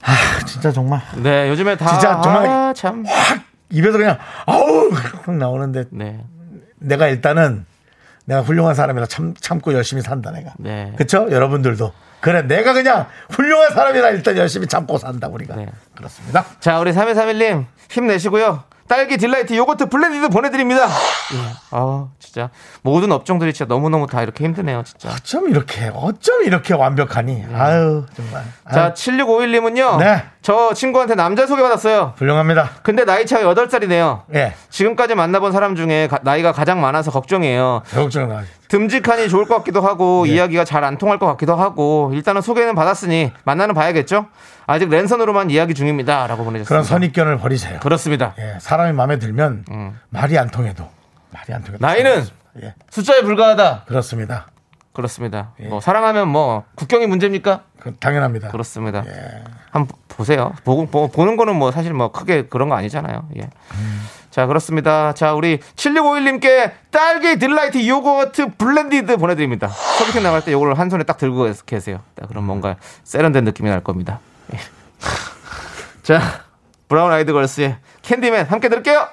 [0.03, 1.01] 아, 진짜 정말.
[1.17, 3.03] 네, 요즘에 다 진짜 정말 아, 참.
[3.05, 4.89] 확 입에서 그냥, 아우!
[4.91, 6.23] 확 나오는데, 네.
[6.79, 7.65] 내가 일단은
[8.25, 10.53] 내가 훌륭한 사람이라 참, 참고 열심히 산다 내가.
[10.57, 10.93] 네.
[10.97, 11.27] 그쵸?
[11.29, 11.91] 여러분들도.
[12.19, 15.55] 그래, 내가 그냥 훌륭한 사람이라 일단 열심히 참고 산다, 우리가.
[15.55, 15.67] 네.
[15.95, 16.45] 그렇습니다.
[16.59, 18.63] 자, 우리 3131님 힘내시고요.
[18.91, 20.83] 딸기 delight yogurt blended 보내드립니다.
[20.83, 21.53] 예.
[21.71, 22.49] 아, 진짜
[22.81, 25.07] 모든 업종들이 진짜 너무 너무 다 이렇게 힘드네요, 진짜.
[25.11, 27.45] 어쩜 이렇게, 어쩜 이렇게 완벽하니.
[27.55, 28.43] 아유, 정말.
[28.69, 29.97] 자, 아유, 7651님은요.
[29.99, 30.23] 네.
[30.41, 32.15] 저 친구한테 남자 소개받았어요.
[32.17, 32.69] 훌륭합니다.
[32.83, 34.23] 근데 나이 차가 8살이네요.
[34.35, 34.55] 예.
[34.69, 37.83] 지금까지 만나본 사람 중에 가- 나이가 가장 많아서 걱정이에요.
[37.93, 38.43] 걱정 나.
[38.71, 40.33] 듬직하니 좋을 것 같기도 하고 네.
[40.33, 44.25] 이야기가 잘 안 통할 것 같기도 하고 일단은 소개는 받았으니 만나는 봐야겠죠.
[44.65, 46.67] 아직 랜선으로만 이야기 중입니다라고 보내셨습니다.
[46.69, 47.79] 그런 선입견을 버리세요.
[47.81, 48.33] 그렇습니다.
[48.39, 49.99] 예, 사람이 마음에 들면 음.
[50.09, 50.87] 말이 안 통해도.
[51.31, 51.85] 말이 안 통해도.
[51.85, 52.23] 나이는
[52.63, 53.83] 예, 숫자에 불과하다.
[53.87, 54.47] 그렇습니다.
[54.93, 55.51] 그렇습니다.
[55.59, 55.67] 예.
[55.67, 57.61] 뭐 사랑하면 뭐 국경이 문제입니까?
[57.79, 58.47] 그, 당연합니다.
[58.49, 59.03] 그렇습니다.
[59.05, 59.43] 예.
[59.71, 60.53] 한번 보세요.
[60.63, 63.27] 보고 보, 보 는 거는 뭐 사실 뭐 크게 그런 거 아니잖아요.
[63.37, 63.49] 예.
[64.31, 65.13] 자, 그렇습니다.
[65.13, 69.67] 자, 우리 7651님께 딸기 delight yogurt blended 보내드립니다.
[69.67, 71.99] 소개팅 나갈 때 요거를 한 손에 딱 들고 계세요.
[72.15, 74.19] 딱 그럼 뭔가 세련된 느낌이 날 겁니다.
[74.53, 74.57] 예.
[76.01, 76.21] 자,
[76.87, 79.07] 브라운 아이드 걸스의 Candy Man 함께 들을게요.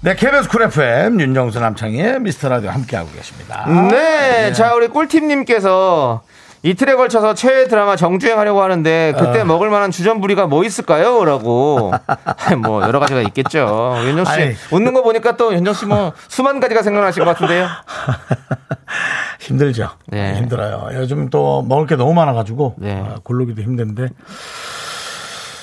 [0.00, 3.66] 네, KBS 쿨 FM 윤정수 남창희의 미스터 라디오 함께하고 계십니다.
[3.90, 6.22] 네, 자 우리 꿀팀님께서
[6.62, 9.44] 이틀에 걸쳐서 최애 드라마 정주행하려고 하는데 그때 어.
[9.44, 11.24] 먹을 만한 주전부리가 뭐 있을까요?
[11.24, 11.92] 라고
[12.62, 13.94] 뭐 여러 가지가 있겠죠.
[14.04, 14.54] 윤정 씨 아니.
[14.72, 17.66] 웃는 거 보니까 또 윤정 씨 뭐 수만 가지가 생각나실 것 같은데요.
[19.40, 19.90] 힘들죠.
[20.08, 20.34] 네.
[20.34, 20.88] 힘들어요.
[20.94, 23.02] 요즘 또 먹을 게 너무 많아가지고 네.
[23.06, 24.08] 아, 고르기도 힘든데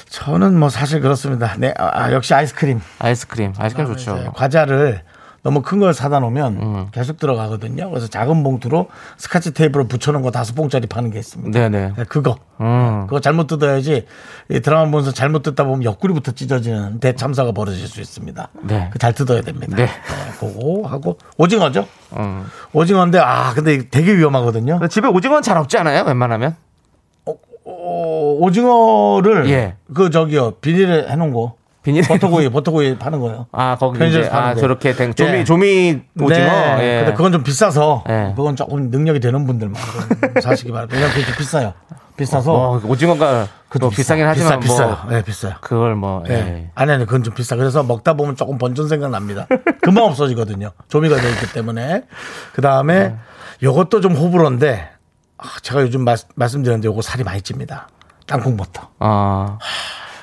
[0.09, 1.53] 저 저는 뭐 사실 그렇습니다.
[1.57, 2.79] 네, 아, 역시 아이스크림.
[2.99, 4.31] 아이스크림, 아이스크림 좋죠.
[4.33, 5.01] 과자를
[5.45, 6.87] 너무 큰 걸 사다 놓으면 음.
[6.91, 7.87] 계속 들어가거든요.
[7.91, 11.51] 그래서 작은 봉투로 스카치 테이프로 붙여놓은 거 다섯 봉짜리 파는 게 있습니다.
[11.59, 11.93] 네네.
[11.95, 12.35] 네, 그거.
[12.61, 13.05] 음.
[13.05, 14.07] 그거 잘못 뜯어야지
[14.49, 18.49] 이 드라마 보면서 잘못 뜯다 보면 옆구리부터 찢어지는 대참사가 벌어질 수 있습니다.
[18.63, 18.89] 네.
[18.91, 19.75] 그 잘 뜯어야 됩니다.
[19.77, 19.87] 네.
[20.39, 21.85] 그거 하고 오징어죠.
[22.17, 22.45] 음.
[22.73, 24.79] 오징어인데 아 근데 되게 위험하거든요.
[24.87, 26.05] 집에 오징어는 잘 없지 않아요?
[26.05, 26.55] 웬만하면?
[27.27, 29.75] 어, 오징어를 예.
[29.93, 31.55] 그 저기요 비닐에 해놓은 거
[31.85, 33.45] 비닐에 버터구이 버터구이 파는 거예요.
[33.51, 34.59] 아 거기 편의점에서 이제 파는 아 거.
[34.59, 35.43] 저렇게 된 조미 예.
[35.43, 36.45] 조미 오징어.
[36.47, 36.77] 네.
[36.81, 36.97] 예.
[37.03, 38.33] 근데 그건 좀 비싸서 예.
[38.35, 39.79] 그건 조금 능력이 되는 분들만
[40.33, 40.95] 좀 사시기 바랍니다.
[40.95, 41.73] 왜냐면 그게 좀 비싸요.
[42.17, 44.15] 비싸서 뭐 오징어가 그것도 뭐 비싸.
[44.15, 45.09] 비싸긴 하지만 비싸, 뭐 비싸요.
[45.11, 45.53] 네, 비싸요.
[45.61, 46.33] 그걸 뭐 예.
[46.33, 46.71] 예.
[46.73, 47.55] 아니 아니 그건 좀 비싸.
[47.55, 49.45] 그래서 먹다 보면 조금 번전 생각 납니다.
[49.81, 50.71] 금방 없어지거든요.
[50.87, 52.03] 조미가 되어 있기 때문에.
[52.53, 53.15] 그 다음에 네.
[53.61, 54.89] 요것도 좀 호불호인데
[55.37, 57.89] 아, 제가 요즘 말, 말씀드렸는데 요거 살이 많이 찝니다.
[58.25, 58.89] 땅콩 버터.
[58.99, 59.59] 아.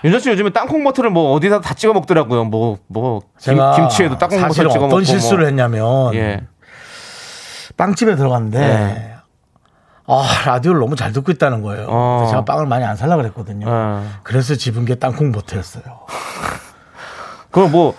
[0.05, 2.45] 윤정 씨 요즘에 땅콩 버터를 뭐 어디다 다 찍어 먹더라고요.
[2.47, 5.47] 뭐뭐 제가 김치에도 땅콩 버터 찍어 먹고 어떤 실수를 뭐.
[5.49, 6.41] 했냐면 예.
[7.77, 9.15] 빵집에 들어갔는데 네.
[10.07, 11.87] 아 라디오를 너무 잘 듣고 있다는 거예요.
[11.89, 12.27] 어.
[12.29, 13.67] 제가 빵을 많이 안 살라 그랬거든요.
[13.69, 14.05] 어.
[14.25, 15.85] 그래서 집은 게 땅콩 버터였어요.
[17.53, 17.95] 그거 뭐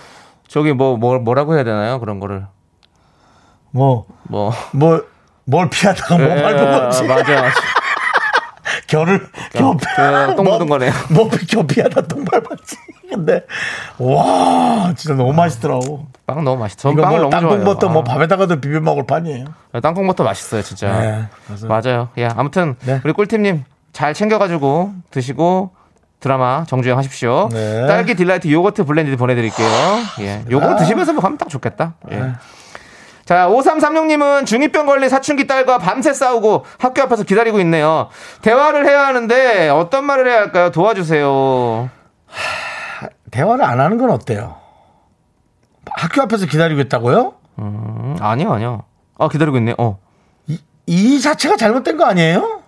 [0.48, 2.00] 저기 뭐, 뭐 뭐라고 해야 되나요?
[2.00, 2.46] 그런 거를
[3.72, 5.02] 뭐 뭐 뭐,
[5.46, 6.60] 뭘 피하다가 뭐 밟은.
[6.60, 7.04] 예, 맞아.
[8.94, 10.92] 결을 겨 그, 똥 묻은 거네요.
[11.10, 12.78] 뭐겨 피하다 똥 밟았지.
[13.10, 13.44] 근데
[13.98, 16.06] 와 진짜 너무 맛있더라고.
[16.28, 16.80] 빵 너무 맛있어.
[16.80, 17.50] 전 빵을 뭐 너무 좋아해요.
[17.50, 18.04] 땅콩 버터 뭐 아.
[18.04, 19.46] 밥에다가도 비벼 먹을 판이에요.
[19.82, 21.00] 땅콩 버터 맛있어요, 진짜.
[21.00, 21.28] 네,
[21.68, 22.10] 맞아요.
[22.18, 23.02] 예, 아무튼 네.
[23.04, 25.72] 우리 꿀팀님 잘 챙겨가지고 드시고
[26.20, 27.50] 드라마 정주행 하십시오.
[27.52, 27.86] 네.
[27.88, 29.68] 딸기 delight yogurt blended 보내드릴게요.
[30.22, 31.96] 예, 요거 드시면서 뭐 가면 딱 좋겠다.
[32.12, 32.34] 예.
[33.24, 33.26] 네.
[33.26, 38.10] 자, 5336님은 중2병 걸린 사춘기 딸과 밤새 싸우고 학교 앞에서 기다리고 있네요.
[38.42, 40.72] 대화를 해야 하는데 어떤 말을 해야 할까요?
[40.72, 41.90] 도와주세요.
[43.32, 44.58] 대화를 안 하는 건 어때요?
[45.92, 47.34] 학교 앞에서 기다리고 있다고요?
[47.60, 48.84] 음, 아니요, 아니요.
[49.18, 49.76] 아, 기다리고 있네.
[49.78, 50.00] 어.
[50.48, 52.62] 이, 이 자체가 잘못된 거 아니에요?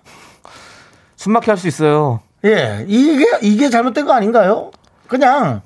[1.17, 2.21] 숨막혀 할 수 있어요.
[2.45, 4.71] 예, 이게 이게 잘못된 거 아닌가요?
[5.07, 5.61] 그냥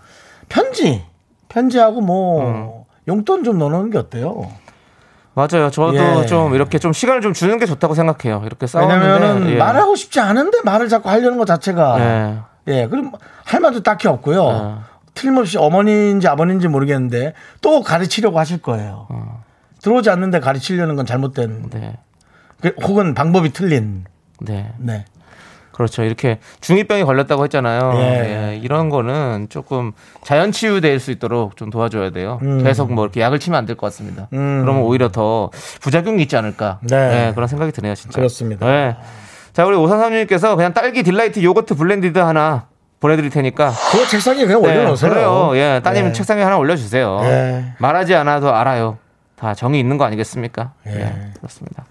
[0.47, 1.03] 편지,
[1.49, 2.71] 편지하고 뭐 음.
[3.07, 4.49] 용돈 좀 넣어놓는 게 어때요?
[5.39, 5.69] 맞아요.
[5.71, 6.25] 저도 예.
[6.25, 8.43] 좀 이렇게 좀 시간을 좀 주는 게 좋다고 생각해요.
[8.45, 9.57] 이렇게 싸우는데 왜냐면은 예.
[9.57, 12.39] 말하고 싶지 않은데 말을 자꾸 하려는 것 자체가 예.
[12.67, 13.13] 예, 그럼
[13.45, 14.43] 할 말도 딱히 없고요.
[14.43, 14.83] 어.
[15.13, 19.07] 틀림없이 어머니인지 아버님인지 모르겠는데 또 가르치려고 하실 거예요.
[19.81, 21.97] 들어오지 않는데 가르치려는 건 잘못된 네.
[22.61, 24.03] 그- 혹은 방법이 틀린.
[24.41, 24.73] 네.
[24.77, 25.05] 네.
[25.79, 26.03] 그렇죠.
[26.03, 27.93] 이렇게 중2병이 걸렸다고 했잖아요.
[27.95, 28.01] 예.
[28.51, 29.93] 예, 이런 거는 조금
[30.25, 32.37] 자연 치유될 수 있도록 좀 도와줘야 돼요.
[32.41, 32.61] 음.
[32.65, 34.27] 계속 뭐 이렇게 약을 치면 안 될 것 같습니다.
[34.33, 34.59] 음.
[34.61, 36.79] 그러면 오히려 더 부작용이 있지 않을까.
[36.81, 37.27] 네.
[37.29, 38.17] 예, 그런 생각이 드네요, 진짜.
[38.17, 38.67] 그렇습니다.
[38.67, 38.97] 예.
[39.53, 42.65] 자, 우리 오삼삼님께서 그냥 딸기 delight yogurt blended 하나
[42.99, 43.71] 보내드릴 테니까.
[43.91, 45.09] 그거 책상에 그냥 네, 올려놓으세요.
[45.09, 45.51] 그래요.
[45.53, 46.11] 예, 따님 네.
[46.11, 47.21] 책상에 하나 올려주세요.
[47.23, 47.65] 예.
[47.77, 48.97] 말하지 않아도 알아요.
[49.37, 50.73] 다 정이 있는 거 아니겠습니까?
[50.87, 50.91] 예.
[50.99, 51.85] 예, 그렇습니다.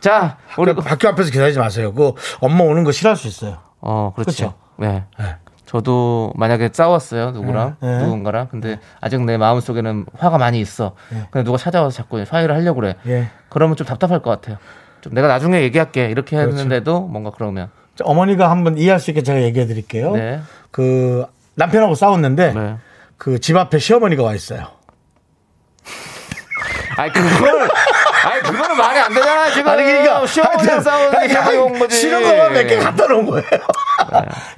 [0.00, 1.92] 자, 우리 그 학교 앞에서 기다리지 마세요.
[1.94, 3.58] 그 엄마 오는 거 싫어할 수 있어요.
[3.80, 4.54] 어, 그렇죠.
[4.76, 5.04] 네.
[5.18, 5.36] 네.
[5.66, 8.02] 저도 만약에 싸웠어요 누구랑 네, 네.
[8.04, 10.94] 누군가랑 근데 아직 내 마음 속에는 화가 많이 있어.
[11.30, 12.94] 근데 누가 찾아와서 자꾸 화해를 하려고 그래.
[13.06, 13.28] 예.
[13.48, 14.58] 그러면 좀 답답할 것 같아요.
[15.00, 16.56] 좀 내가 나중에 얘기할게 이렇게 그렇죠.
[16.56, 20.12] 했는데도 뭔가 그러면 자, 어머니가 한번 이해할 수 있게 제가 얘기해 드릴게요.
[20.12, 20.40] 네.
[20.70, 22.76] 그 남편하고 싸웠는데 네.
[23.16, 24.66] 그집 앞에 시어머니가 와 있어요.
[26.96, 27.68] 아니 그거는
[28.26, 29.70] 아니 그거는 말이 안 되잖아 지금.
[29.70, 31.96] 아니 그러니까 시어머니랑 하여튼, 싸우는데 아니, 시어머니 온 거지.
[31.96, 33.44] 싫은 거만 몇 개 갖다 놓은 거예요.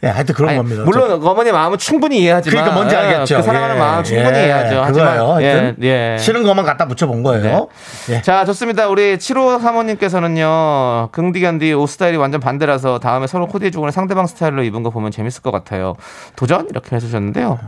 [0.03, 0.83] 예, 하여튼 그런 아니, 겁니다.
[0.85, 3.37] 물론 어머니 마음은 충분히 이해하지만 그러니까 뭔지 예, 알겠죠.
[3.37, 4.93] 그 사랑하는 예, 마음 충분히 예, 이해하죠.
[4.93, 5.33] 그거예요.
[5.35, 6.19] 하지만 예, 예.
[6.19, 7.69] 싫은 것만 갖다 붙여본 거예요.
[8.11, 8.23] 예.
[8.23, 8.89] 자, 좋습니다.
[8.89, 14.83] 우리 7호 사모님께서는요, 긍디견디 옷 스타일이 완전 반대라서 다음에 서로 코디해주고 는 상대방 스타일로 입은
[14.83, 15.95] 거 보면 재밌을 것 같아요.
[16.37, 16.67] 도전?
[16.71, 17.59] 이렇게 해주셨는데요.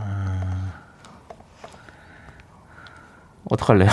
[3.49, 3.89] 어떡할래요?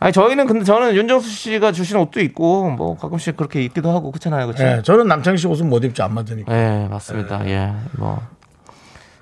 [0.00, 4.46] 아니, 저희는 근데 저는 윤정수 씨가 주신 옷도 있고, 뭐 가끔씩 그렇게 입기도 하고, 그렇잖아요.
[4.46, 4.64] 그렇죠?
[4.64, 6.04] 예, 저는 남창희 씨 옷은 못 입죠.
[6.04, 6.52] 안 맞으니까.
[6.54, 7.44] 예, 맞습니다.
[7.48, 8.20] 예, 뭐.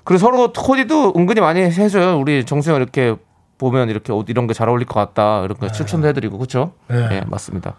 [0.03, 2.17] 그리고 서로 코디도 은근히 많이 해줘요.
[2.19, 3.15] 우리 정수영 이렇게
[3.57, 5.43] 보면 이렇게 옷 이런 게 잘 어울릴 것 같다.
[5.43, 6.73] 이런 거 추천도 해드리고, 그렇죠?
[6.89, 7.07] 네.
[7.11, 7.73] 예, 맞습니다.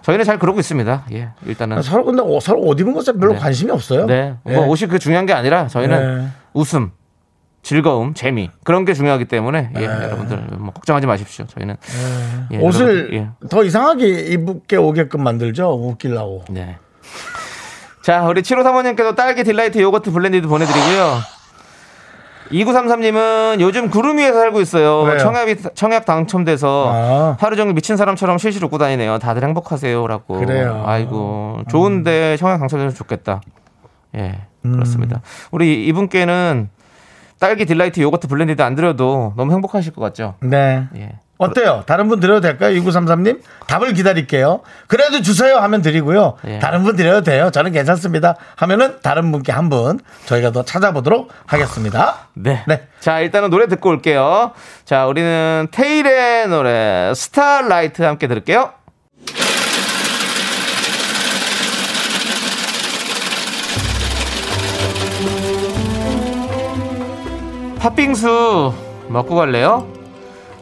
[0.00, 1.04] 저희는 잘 그러고 있습니다.
[1.12, 1.82] 예, 일단은.
[1.82, 3.38] 서로 근데 옷- 서로 옷 입은 것에 별로 네.
[3.38, 4.06] 관심이 없어요.
[4.06, 4.54] 네, 예.
[4.54, 6.28] 뭐 옷이 그 중요한 게 아니라 저희는 네.
[6.54, 6.90] 웃음,
[7.64, 11.46] 즐거움, 재미 그런 게 중요하기 때문에 예, 여러분들 뭐 걱정하지 마십시오.
[11.46, 11.76] 저희는
[12.52, 13.48] 예, 옷을 여러분들, 예.
[13.48, 15.72] 더 이상하게 입게 오게끔 만들죠.
[15.72, 16.44] 웃기려고.
[16.50, 16.76] 네.
[18.02, 21.20] 자, 우리 7호 사모님께도 딸기 delight yogurt blended 보내드리고요.
[22.50, 25.00] 2933님은 요즘 구름 위에 살고 있어요.
[25.00, 25.18] 왜요?
[25.18, 27.36] 청약이, 청약 당첨돼서 아.
[27.40, 29.18] 하루 종일 미친 사람처럼 실실 웃고 다니네요.
[29.18, 30.06] 다들 행복하세요.
[30.06, 30.38] 라고.
[30.38, 30.84] 그래요.
[30.86, 31.62] 아이고.
[31.70, 33.40] 좋은데 청약 당첨돼서 좋겠다.
[34.16, 34.40] 예.
[34.62, 35.22] 그렇습니다.
[35.50, 36.68] 우리 이분께는
[37.38, 40.34] 딸기 delight 요거트 blended 안 드려도 너무 행복하실 것 같죠?
[40.40, 40.84] 네.
[40.96, 41.12] 예.
[41.36, 41.82] 어때요?
[41.86, 42.80] 다른 분 드려도 될까요?
[42.80, 43.40] 2933님?
[43.66, 44.60] 답을 기다릴게요.
[44.86, 46.36] 그래도 주세요 하면 드리고요.
[46.46, 46.58] 예.
[46.60, 47.50] 다른 분 드려도 돼요.
[47.50, 48.36] 저는 괜찮습니다.
[48.56, 52.28] 하면은 다른 분께 한 분 저희가 더 찾아보도록 하겠습니다.
[52.34, 52.62] 네.
[52.68, 52.86] 네.
[53.00, 54.52] 자, 일단은 노래 듣고 올게요.
[54.84, 58.70] 자, 우리는 태일의 노래 Starlight 함께 들을게요.
[67.84, 68.72] 팥빙수
[69.08, 69.86] 먹고 갈래요?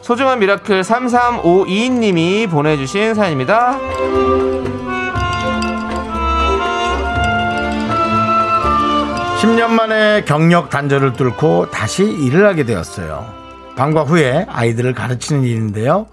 [0.01, 3.77] 소중한 miracle 3352님이 보내주신 사연입니다.
[9.39, 13.25] 십 년 만에 경력 단절을 뚫고 다시 일을 하게 되었어요.
[13.77, 16.07] 방과 후에 아이들을 가르치는 일인데요.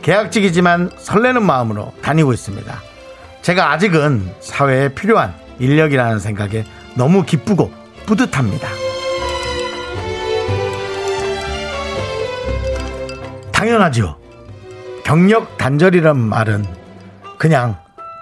[0.00, 2.74] 계약직이지만 설레는 마음으로 다니고 있습니다.
[3.42, 6.64] 제가 아직은 사회에 필요한 인력이라는 생각에
[6.94, 7.70] 너무 기쁘고
[8.06, 8.85] 뿌듯합니다.
[13.56, 14.16] 당연하죠.
[15.02, 16.66] 경력 단절이란 말은
[17.38, 17.76] 그냥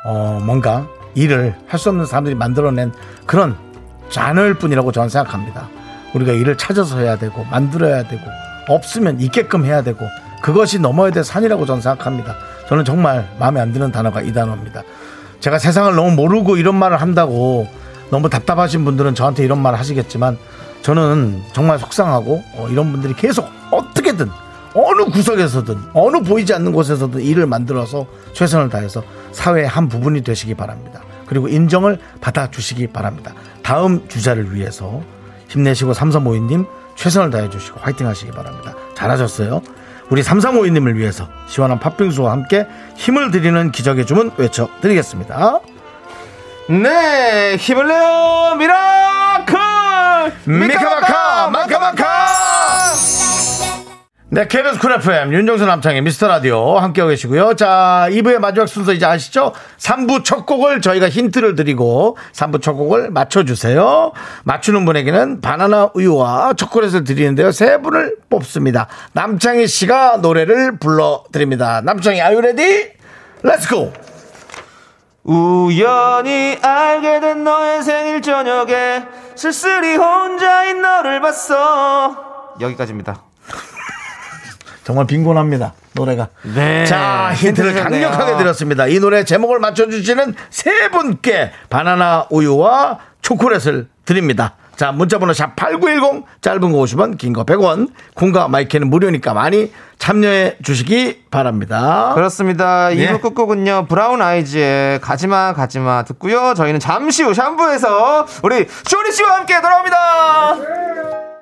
[0.06, 2.92] 어, 뭔가 일을 할 수 없는 사람들이 만들어낸
[3.26, 3.56] 그런
[4.10, 5.68] 잔을 뿐이라고 저는 생각합니다.
[6.14, 8.22] 우리가 일을 찾아서 해야 되고 만들어야 되고
[8.68, 10.06] 없으면 있게끔 해야 되고
[10.40, 12.36] 그것이 넘어야 될 산이라고 저는 생각합니다.
[12.68, 14.82] 저는 정말 마음에 안 드는 단어가 이 단어입니다.
[15.40, 17.66] 제가 세상을 너무 모르고 이런 말을 한다고
[18.10, 20.38] 너무 답답하신 분들은 저한테 이런 말을 하시겠지만
[20.82, 24.30] 저는 정말 속상하고 어, 이런 분들이 계속 어떻게든
[24.74, 31.00] 어느 구석에서든 어느 보이지 않는 곳에서든 일을 만들어서 최선을 다해서 사회의 한 부분이 되시기 바랍니다.
[31.26, 33.32] 그리고 인정을 받아 주시기 바랍니다.
[33.62, 35.02] 다음 주자를 위해서
[35.48, 38.74] 힘내시고 삼삼오이님 최선을 다해 주시고 화이팅 하시기 바랍니다.
[38.94, 39.62] 잘하셨어요.
[40.10, 45.60] 우리 삼삼오이님을 위해서 시원한 팥빙수와 함께 힘을 드리는 기적의 주문 외쳐드리겠습니다.
[46.68, 49.54] 네, 힘을 내요, miracle!
[50.44, 52.23] 미카마카 마카마카
[54.30, 57.54] 네 KBS 쿨 FM 윤정수 남창희의 미스터 라디오 함께하고 계시고요.
[57.54, 59.52] 자 2부의 마지막 순서 이제 아시죠?
[59.78, 64.12] 3부 첫 곡을 저희가 힌트를 드리고 3부 첫 곡을 맞춰주세요.
[64.44, 67.52] 맞추는 분에게는 바나나 우유와 초콜릿을 드리는데요.
[67.52, 68.88] 세 분을 뽑습니다.
[69.12, 71.82] 남창희 씨가 노래를 불러드립니다.
[71.82, 72.92] 남창희 are you ready
[73.42, 73.92] Let's go
[75.22, 79.04] 우연히 알게 된 너의 생일 저녁에
[79.36, 82.56] 쓸쓸히 혼자인 너를 봤어.
[82.60, 83.22] 여기까지입니다.
[84.84, 85.72] 정말 빈곤합니다.
[85.94, 86.28] 노래가.
[86.42, 86.84] 네.
[86.84, 87.74] 자, 힌트를.
[87.74, 88.86] 강력하게 드렸습니다.
[88.86, 94.54] 이 노래 제목을 맞춰주시는 세 분께 바나나 우유와 초콜릿을 드립니다.
[94.76, 101.26] 자, 문자번호 샵8910, 짧은 거 50원, 긴 거 100원, 콩과 마이크는 무료니까 많이 참여해 주시기
[101.30, 102.10] 바랍니다.
[102.14, 102.88] 그렇습니다.
[102.88, 103.08] 네.
[103.12, 106.54] 2부 끝곡은요, 브라운 아이즈의 가지마, 가지마 듣고요.
[106.54, 111.33] 저희는 잠시 후 3부에서 우리 쇼리 씨와 함께 돌아옵니다.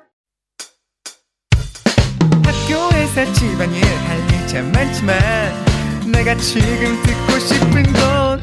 [2.73, 5.17] 학교에서 집안일 할 일 참 많지만
[6.11, 8.41] 내가 지금 듣고 싶은 건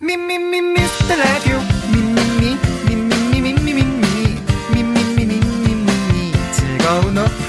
[0.00, 1.58] 미미미 미스터 라디오
[1.92, 2.56] 미미미
[2.86, 4.40] 미미미 미미미
[4.72, 7.39] 미미미 미미미 즐거운 오후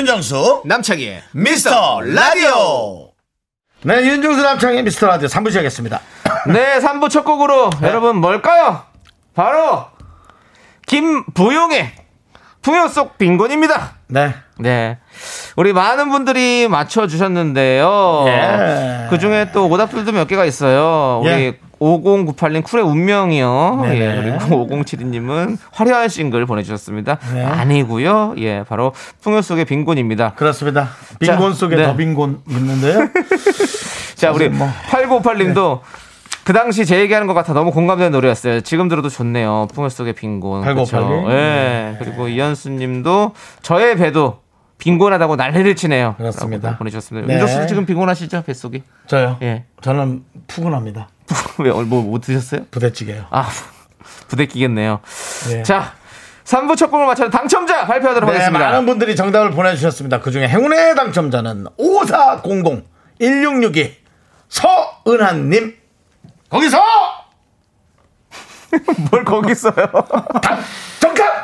[0.00, 3.12] 윤정수, 남창희의 미스터 라디오.
[3.82, 6.00] 네, 윤정수 남창의 미스터 라디오 3부 시작했습니다.
[6.46, 8.82] 네, 3부 첫 곡으로 여러분 뭘까요?
[9.34, 9.88] 바로
[10.86, 11.92] 김부용의
[12.62, 13.96] 풍요 속 빈곤입니다.
[14.06, 14.34] 네.
[14.62, 14.98] 네.
[15.56, 18.24] 우리 많은 분들이 맞춰주셨는데요.
[18.26, 19.06] 예.
[19.10, 21.20] 그 중에 또 오답들도 몇 개가 있어요.
[21.22, 21.58] 우리 예.
[21.80, 23.80] 5098님 쿨의 운명이요.
[23.82, 24.00] 네네.
[24.00, 24.38] 예.
[24.38, 27.18] 그리고 5072님은 화려한 싱글 보내주셨습니다.
[27.32, 27.44] 네.
[27.44, 28.34] 아니고요.
[28.38, 28.64] 예.
[28.68, 28.92] 바로
[29.22, 30.34] 풍요 속의 빈곤입니다.
[30.34, 30.90] 그렇습니다.
[31.18, 31.84] 빈곤 자, 속에 네.
[31.84, 33.08] 더 빈곤 있는데요.
[34.14, 34.68] 자, 우리 뭐.
[34.90, 35.80] 8958님도
[36.44, 38.60] 그 당시 제 얘기하는 것 같아 너무 공감되는 노래였어요.
[38.60, 39.68] 지금 들어도 좋네요.
[39.74, 40.62] 풍요 속의 빈곤.
[40.62, 41.30] 8958 님.
[41.30, 41.96] 예.
[41.98, 44.40] 그리고 이현수님도 저의 배도
[44.80, 46.16] 빈곤하다고 난리를 치네요.
[46.16, 46.76] 그렇습니다.
[46.76, 47.28] 보내주셨습니다.
[47.28, 47.34] 네.
[47.34, 48.42] 윤정수 씨 지금 빈곤하시죠?
[48.42, 48.82] 뱃속이?
[49.06, 49.38] 저요?
[49.42, 49.64] 예.
[49.82, 51.08] 저는 푸근합니다.
[51.58, 52.62] 왜, 뭐, 못 드셨어요?
[52.70, 53.26] 부대찌개요.
[53.30, 53.48] 아,
[54.28, 55.00] 부대 끼겠네요.
[55.50, 55.62] 네.
[55.62, 55.92] 자,
[56.44, 58.70] 3부 첫 곡을 맞춰서 당첨자 발표하도록 네, 하겠습니다.
[58.70, 60.20] 많은 분들이 정답을 보내주셨습니다.
[60.20, 62.84] 그 중에 행운의 당첨자는 5400
[63.20, 63.96] 1662
[64.48, 65.76] 서은하님.
[66.48, 66.82] 거기서
[69.10, 69.72] 뭘 거기 있어요?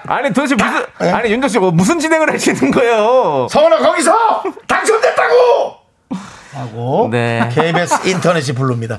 [0.06, 1.10] 아니 도대체 무슨 네.
[1.12, 3.46] 아니 윤정 씨 뭐 무슨 진행을 하시는 거예요?
[3.50, 5.76] 성원아 거기서 당첨됐다고!
[6.54, 7.48] 하고 네.
[7.52, 8.98] KBS 인터넷이 부릅니다.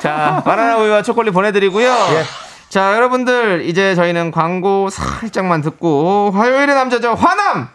[0.00, 1.88] 자, 바나나 우유와 초콜릿 보내드리고요.
[1.88, 2.24] 예.
[2.68, 7.68] 자, 여러분들, 이제 저희는 광고 살짝만 듣고, 화요일의 남자죠, 화남!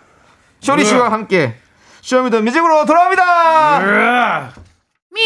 [0.61, 1.55] 쇼리 씨와 함께,
[2.01, 3.81] Show Me the Music으로 돌아옵니다!
[5.13, 5.23] Me,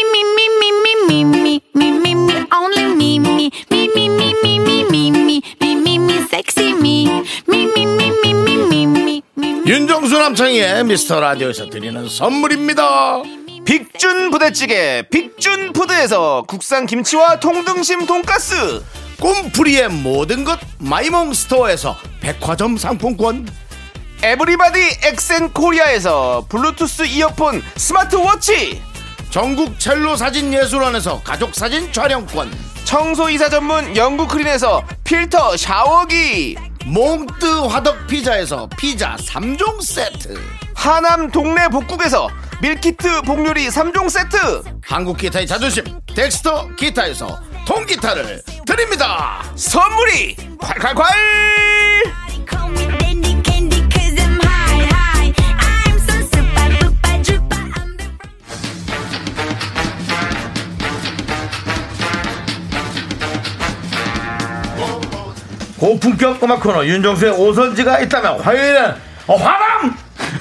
[2.52, 3.50] only me,
[9.64, 13.22] 윤정수 남창희의 미스터 라디오에서 드리는 선물입니다.
[13.64, 18.82] 빅준 부대찌개 빅준 푸드에서 국산 김치와 통등심 돈가스.
[19.20, 23.48] 꿈풀이의 모든 것 마이몽스토어에서 백화점 상품권.
[24.22, 28.82] 에브리바디 엑센코리아에서 블루투스 이어폰 스마트워치.
[29.30, 32.50] 전국 첼로 사진 예술원에서 가족 사진 촬영권.
[32.92, 36.56] 청소이사 전문 영구크린에서 필터 샤워기!
[36.84, 40.38] 몽뜨 화덕 피자에서 피자 3종 세트.
[40.74, 42.28] 하남 동네 복국에서
[42.60, 44.62] 밀키트 복요리 3종 세트.
[44.84, 49.42] 한국 기타의 자존심 덱스터 기타에서 통기타를 드립니다.
[49.56, 52.91] 선물이 콸콸콸
[65.82, 68.94] 고품격 음악 코너 윤정수의 오선지가 있다면 화요일은
[69.26, 69.96] 어, 화남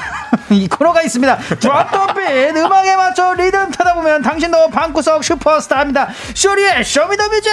[0.52, 1.36] 이 코너가 있습니다.
[1.60, 6.10] Drop the beat 음악에 맞춰 리듬 타다 보면 당신도 방구석 슈퍼스타입니다.
[6.36, 7.52] 쇼리의 Show Me the Music.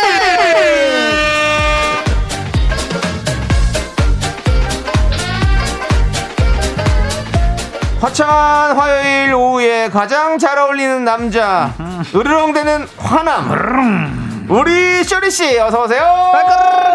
[8.03, 11.72] 화창한 화요일 오후에 가장 잘 어울리는 남자
[12.14, 16.02] 으르렁대는 화남 우리 쇼리 씨 어서 오세요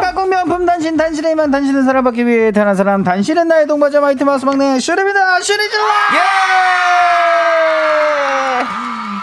[0.02, 4.44] 까꿍 명품 단신 단신의 만 단신은 사랑받기 위해 태어난 사람 단신은 나의 동반자 마이티 마우스
[4.46, 5.40] 막내 쇼리입니다.
[5.42, 5.84] 쇼리 질러.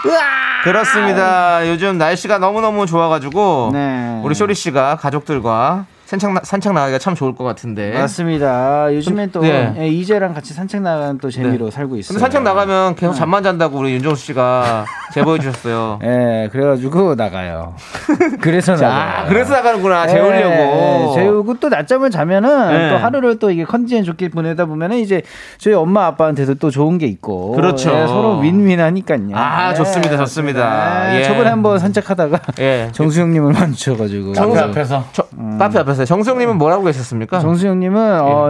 [0.05, 0.21] 예
[0.63, 4.21] 그렇습니다 요즘 날씨가 너무너무 좋아가지고 네.
[4.23, 8.93] 우리 쇼리 씨가 가족들과 산책, 나, 산책 나가기가 참 좋을 것 같은데 맞습니다.
[8.93, 9.73] 요즘에 또 네.
[9.77, 12.15] 예, 이재랑 같이 산책 나가는 또 재미로 살고 있어요.
[12.15, 17.75] 근데 산책 나가면 계속 잠만 잔다고 우리 윤정수 씨가 제보해 주셨어요 예, 그래가지고 나가요.
[18.41, 19.29] 그래서 자 나가요.
[19.29, 22.89] 그래서 나가는구나 재우려고 예, 재우고 또 낮잠을 자면은 네.
[22.89, 25.21] 또 하루를 또 이게 컨디션 좋게 보내다 보면은 이제
[25.59, 27.89] 저희 엄마 아빠한테도 또 좋은 게 있고 그렇죠.
[27.89, 29.29] 예, 서로 윈윈하니까요.
[29.33, 31.15] 아, 좋습니다, 좋습니다.
[31.15, 31.23] 예, 예.
[31.23, 32.89] 저번에 한번 산책하다가 예.
[32.93, 35.23] 정수영님을 마주쳐가지고 카페 앞에서 저,
[35.57, 37.37] 카페 앞에서 정수영님은 뭐라고 계셨습니까?
[37.37, 37.41] 음.
[37.41, 38.49] 정수영님은 어,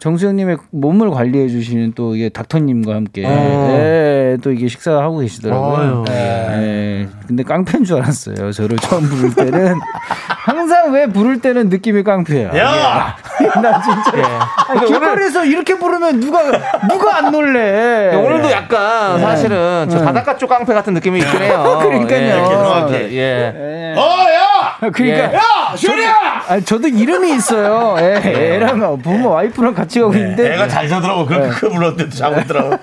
[0.00, 6.04] 정수영님의 몸을 관리해 주시는 또 이게 닥터님과 함께 예, 또 이게 식사하고 계시더라고요.
[6.08, 7.08] 아유, 예.
[7.26, 8.52] 근데 깡패인 줄 알았어요.
[8.52, 9.74] 저를 처음 부를 때는
[10.44, 12.56] 항상 왜 부를 때는 느낌이 깡패야.
[12.58, 13.16] 야
[13.62, 14.22] 나 진짜 예.
[14.22, 16.42] 아니, 근데 오늘, 길거리에서 이렇게 부르면 누가
[16.88, 18.14] 누가 안 놀래?
[18.14, 20.04] 오늘도 약간 사실은 저 네.
[20.04, 21.78] 바닷가 쪽 깡패 같은 느낌이 있긴 해요.
[21.82, 22.88] 그러니까요.
[22.90, 23.08] 예.
[23.10, 23.12] 예.
[23.12, 23.94] 예.
[23.96, 24.51] 어야
[24.92, 25.34] 그러니까 예.
[25.36, 26.14] 야 쇼리야
[26.48, 27.96] 아니, 저도 이름이 있어요.
[27.98, 31.52] 애, 애랑 부모 와이프랑 같이 가고 있는데 애가 잘 자더라고 그렇게 네.
[31.52, 32.76] 크 불렀는데 자고 있더라고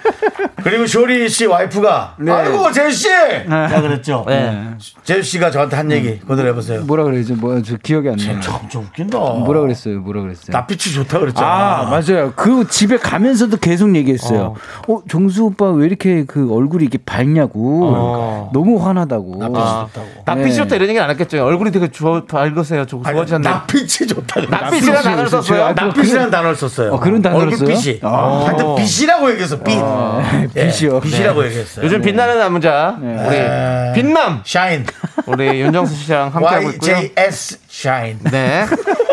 [0.63, 2.31] 그리고 쇼리 씨 와이프가 네.
[2.31, 4.71] 아이고 제시 야 그랬죠 네.
[5.03, 7.35] 제시 씨가 저한테 한 얘기 그대로 해보세요 뭐라 그러죠?
[7.35, 8.39] 뭐저 기억이 안 나요.
[8.41, 9.99] 진짜 웃긴다 뭐라 그랬어요?
[9.99, 10.51] 뭐라 그랬어요?
[10.51, 12.33] 낯빛이 좋다 그랬잖아 아, 맞아요.
[12.35, 14.55] 그 집에 가면서도 계속 얘기했어요.
[14.87, 17.81] 어, 정수 오빠 왜 이렇게 그 얼굴이 이렇게 밝냐고.
[17.83, 18.49] 어.
[18.53, 19.39] 너무 화나다고.
[19.43, 20.07] 아, 좋다고.
[20.25, 20.55] 낯빛이 네.
[20.55, 21.43] 좋다 이런 얘기 안 했겠죠.
[21.45, 22.85] 얼굴이 되게 좋아, 밝으세요.
[22.85, 23.49] 저 아니, 좋아지는데.
[23.49, 25.73] 낯빛이 좋다 낯빛이라는 단어를 썼어요.
[25.73, 27.95] 낯빛이라는 단어를 썼어요 어, 그런 단어를 얼굴빛이 써요?
[28.03, 28.45] 아.
[28.47, 30.99] 하여튼 빛이라고 얘기했어 빛 예, 빛이요.
[31.01, 33.93] 빛이라고 얘기했어요 요즘 빛나는 남자 네.
[33.93, 34.85] 우리 빛남 샤인
[35.25, 36.93] 우리 윤정수 씨랑 함께 하고 있고요.
[36.95, 38.65] YJS Shine 네.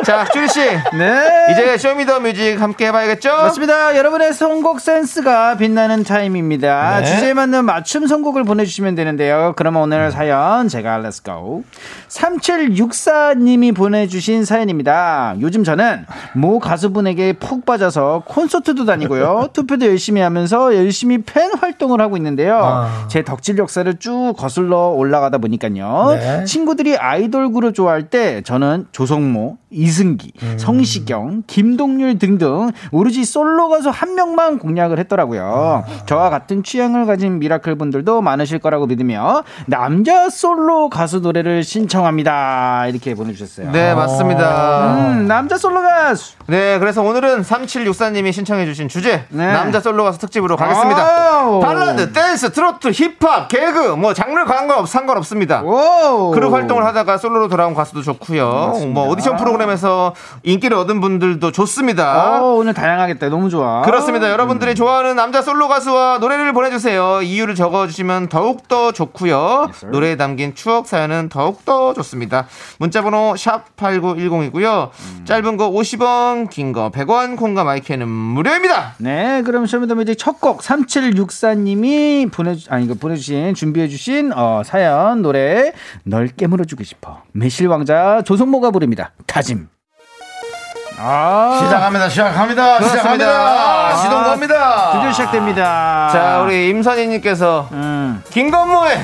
[0.04, 0.60] 자, 쇼리 씨.
[0.96, 1.46] 네.
[1.52, 3.28] 이제 Show Me the Music 함께 해 봐야겠죠?
[3.28, 3.96] 맞습니다.
[3.96, 7.02] 여러분의 선곡 센스가 빛나는 타임입니다.
[7.04, 9.54] 주제에 맞는 맞춤 선곡을 보내 주시면 되는데요.
[9.56, 11.64] 그러면 오늘 사연 제가 let's go
[12.08, 15.36] 3764 님이 보내 주신 사연입니다.
[15.40, 19.48] 요즘 저는 모 가수분에게 푹 빠져서 콘서트도 다니고요.
[19.54, 22.88] 투표도 열심히 하면서 열심히 팬 활동을 하고 있는데요.
[23.08, 26.16] 제 덕질 역사를 쭉 거슬러 올라가다 보니까요.
[26.18, 26.44] 네.
[26.44, 34.14] 친구들이 아이돌 그룹 좋아할 때 저는 조성모, 이승기, 성시경, 김동률 등등 오로지 솔로 가수 한
[34.14, 35.84] 명만 공략을 했더라고요.
[36.06, 42.86] 저와 같은 취향을 가진 miracle 분들도 많으실 거라고 믿으며 남자 솔로 가수 노래를 신청합니다.
[42.86, 43.72] 이렇게 보내주셨어요.
[43.72, 44.94] 네, 맞습니다.
[45.10, 46.34] 음, 남자 솔로 가수.
[46.46, 49.52] 네, 그래서 오늘은 3764님이 신청해주신 주제 네.
[49.52, 51.02] 남자 솔로 가수 특집으로 가겠습니다.
[51.02, 51.60] 아우.
[51.60, 55.62] 발라드, 댄스, 트로트, 힙합, 개그 뭐 장르 관계없 상관없습니다.
[55.62, 56.30] 오.
[56.30, 58.45] 그룹 활동을 하다가 솔로로 돌아온 가수도 좋고요.
[58.92, 62.42] 뭐 오디션 프로그램에서 인기를 얻은 분들도 좋습니다.
[62.42, 63.28] 어, 오늘 다양하겠다.
[63.28, 63.82] 너무 좋아.
[63.82, 64.30] 그렇습니다.
[64.30, 67.22] 여러분들이 좋아하는 남자 솔로 가수와 노래를 보내주세요.
[67.22, 69.70] 이유를 적어주시면 더욱 더 좋고요.
[69.90, 72.46] 노래에 담긴 추억 사연은 더욱 더 좋습니다.
[72.78, 74.90] 문자번호 샵 8910이고요.
[75.24, 78.94] 짧은 거 50원, 긴 거 100원, 콩과 마이케이는 무료입니다.
[78.98, 85.72] 네, 그럼 쇼미더뮤직 첫곡 3764님이 보내주 아니 이거 보내주신 준비해주신 어, 사연 노래
[86.04, 89.12] 널 깨물어주고 싶어 매실 왕자 조성모가 부릅니다.
[89.28, 89.68] 다짐.
[90.98, 92.08] 아, 시작합니다.
[92.08, 92.78] 시작합니다.
[92.78, 92.98] 그렇습니다.
[92.98, 93.96] 시작합니다.
[94.02, 94.92] 시동 겁니다.
[94.94, 96.08] 드디어 시작됩니다.
[96.12, 98.22] 자, 우리 임선희님께서 음.
[98.30, 98.98] 김건모의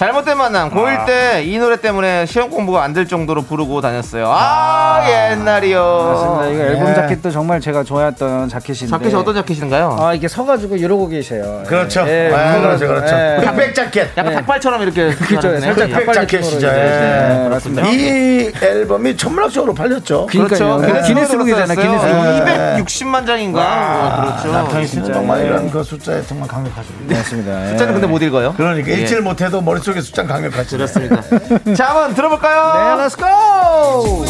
[0.00, 4.24] 잘못된 만남 고1 때 이 노래 때문에 시험 공부가 안 될 정도로 부르고 다녔어요.
[4.34, 6.12] 아, 옛날이요.
[6.12, 6.46] 맞습니다.
[6.48, 6.94] 이거 앨범 네.
[6.94, 8.90] 자켓도 정말 제가 좋아했던 자켓인데.
[8.90, 9.96] 자켓이 어떤 자켓인가요?
[10.00, 11.62] 아 이게 서가지고 이러고 계세요.
[11.66, 12.04] 그렇죠.
[12.08, 12.86] 예, 아, 그거- 그렇죠.
[12.88, 13.14] 그렇죠.
[13.14, 13.46] 예.
[13.46, 14.08] 흑백 자켓.
[14.16, 15.48] 약간 닭발처럼 이렇게 그렇죠.
[15.48, 15.74] 나왔네요.
[15.74, 15.92] 살짝 예.
[15.92, 16.56] 흑백 닭발 자켓이죠.
[16.56, 16.66] 이제.
[16.66, 16.70] 예.
[16.72, 17.86] 네, 맞습니다.
[17.88, 20.26] 이 앨범이 천문학적으로 팔렸죠.
[20.26, 20.78] 그러니까요.
[20.78, 21.06] 그렇죠.
[21.06, 21.78] 기네스북이잖아요.
[21.78, 22.86] 기네스북.
[22.86, 24.20] 260만 장인가?
[24.40, 24.52] 그렇죠.
[24.52, 25.46] 남창희 씨는 진짜, 정말 예.
[25.46, 26.88] 이런 그 숫자에 정말 강력하죠.
[27.06, 27.64] 맞습니다.
[27.66, 27.68] 예.
[27.72, 28.54] 숫자는 근데 못 읽어요.
[28.56, 28.94] 그러니까 예.
[28.94, 30.76] 읽지를 못해도 머릿속 에 숫자는 강력하죠.
[30.76, 31.22] 그렇습니다.
[31.74, 32.96] 자, 한번 들어볼까요?
[32.96, 34.24] 네, let's go.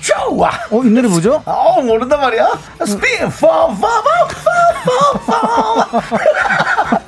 [0.00, 0.50] 좋아.
[0.70, 1.42] 어, 이 노래 뭐죠?
[1.44, 2.48] 어 모른단 말이야.
[2.84, 3.82] 스핀 파파파파파.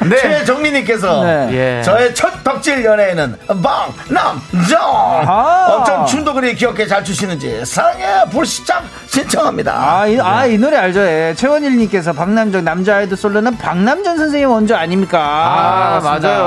[0.09, 0.17] 네.
[0.17, 1.49] 최정민님께서 네.
[1.79, 1.83] 예.
[1.83, 5.77] 저의 첫 덕질 연애에는 방남정 아하.
[5.77, 9.73] 어쩜 춤도 그리 귀엽게 잘 추시는지 사랑의 불시작 신청합니다.
[9.73, 11.01] 아, 이, 아, 이 노래 알죠?
[11.01, 11.35] 예.
[11.37, 15.19] 최원일님께서 박남정 남자 아이돌 솔로는 박남정 선생님 원조 아닙니까?
[15.21, 16.29] 아, 맞습니다.
[16.29, 16.45] 맞아요.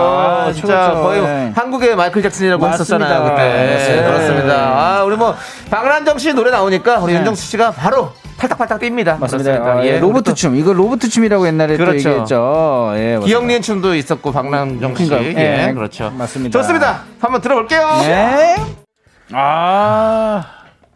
[0.48, 1.02] 아, 진짜 최고죠.
[1.04, 1.52] 거의 예.
[1.56, 3.06] 한국의 마이클 잭슨이라고 맞습니다.
[3.06, 3.44] 했었잖아요, 그때.
[3.48, 3.96] 네.
[3.96, 4.56] 네, 그렇습니다.
[4.56, 5.36] 아, 우리 뭐,
[5.70, 7.20] 박란정 씨 노래 나오니까 우리 네.
[7.20, 9.18] 윤정수 씨가 바로 팔딱팔딱 뜁니다.
[9.20, 9.52] 맞습니다.
[9.52, 10.56] 아, 예, 로보트 그리고 춤.
[10.56, 12.10] 이거 로보트 춤이라고 옛날에 또 그렇죠.
[12.10, 12.92] 얘기했죠.
[12.96, 13.20] 예.
[13.24, 15.08] 기억니은 춤도 있었고, 박란정 씨.
[15.08, 16.12] 그러니까, 예, 예, 그렇죠.
[16.12, 16.60] 맞습니다.
[16.60, 17.04] 좋습니다.
[17.20, 17.98] 한번 들어볼게요.
[18.02, 18.56] 네.
[19.34, 20.44] 아.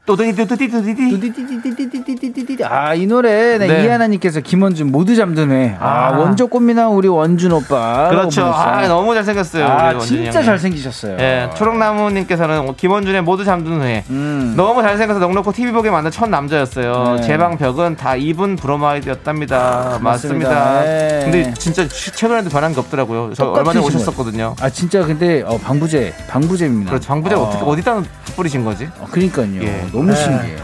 [0.03, 0.95] 또디디디디디디.
[1.19, 2.63] 띠디디디디디디디디디.
[2.65, 3.83] 아, 이 노래, 네, 네.
[3.85, 5.77] 이하나님께서 김원준 모두 잠든 회.
[5.79, 8.09] 아, 원조 꽃미남 우리 원준 오빠.
[8.09, 8.41] 그렇죠.
[8.41, 8.51] 보내주셨어요.
[8.51, 9.65] 아, 너무 잘생겼어요.
[9.65, 10.45] 아, 우리 원준이 진짜 형님.
[10.47, 11.17] 잘생기셨어요.
[11.19, 14.55] 예, 초록나무님께서는 김원준의 모두 잠든 후에 음.
[14.57, 17.17] 너무 잘생겨서 넉넉고 TV 보게 만든 첫 남자였어요.
[17.17, 17.21] 네.
[17.21, 19.99] 제방 벽은 다 입은 브로마이드였답니다.
[20.01, 20.49] 맞습니다.
[20.49, 20.81] 맞습니다.
[20.83, 21.21] 네.
[21.23, 23.33] 근데 진짜 최- 최근에도 변한 게 없더라고요.
[23.35, 24.55] 저 얼마 전에 똑같으신 오셨었거든요.
[24.61, 26.89] 아, 진짜 근데, 어, 방부제, 방부제입니다.
[26.89, 27.07] 그렇죠.
[27.07, 27.41] 방부제 어.
[27.43, 28.01] 어떻게 어디다
[28.35, 28.89] 뿌리신 거지?
[28.99, 29.61] 어, 그러니까요.
[29.61, 29.85] 예.
[29.91, 30.57] 너무 신기해요.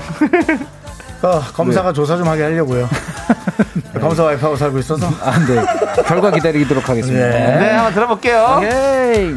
[1.21, 2.89] 어, 검사가 조사 좀 하게 하려고요.
[3.99, 5.07] 검사 와이프하고 살고 있어서.
[5.21, 6.03] 아, 네.
[6.03, 7.28] 결과 기다리도록 하겠습니다.
[7.28, 7.57] 네.
[7.59, 8.55] 네, 한번 들어볼게요.
[8.57, 9.36] 오케이.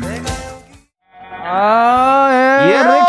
[1.43, 2.72] 아, 예.
[2.72, 2.82] 예.
[2.82, 3.07] 마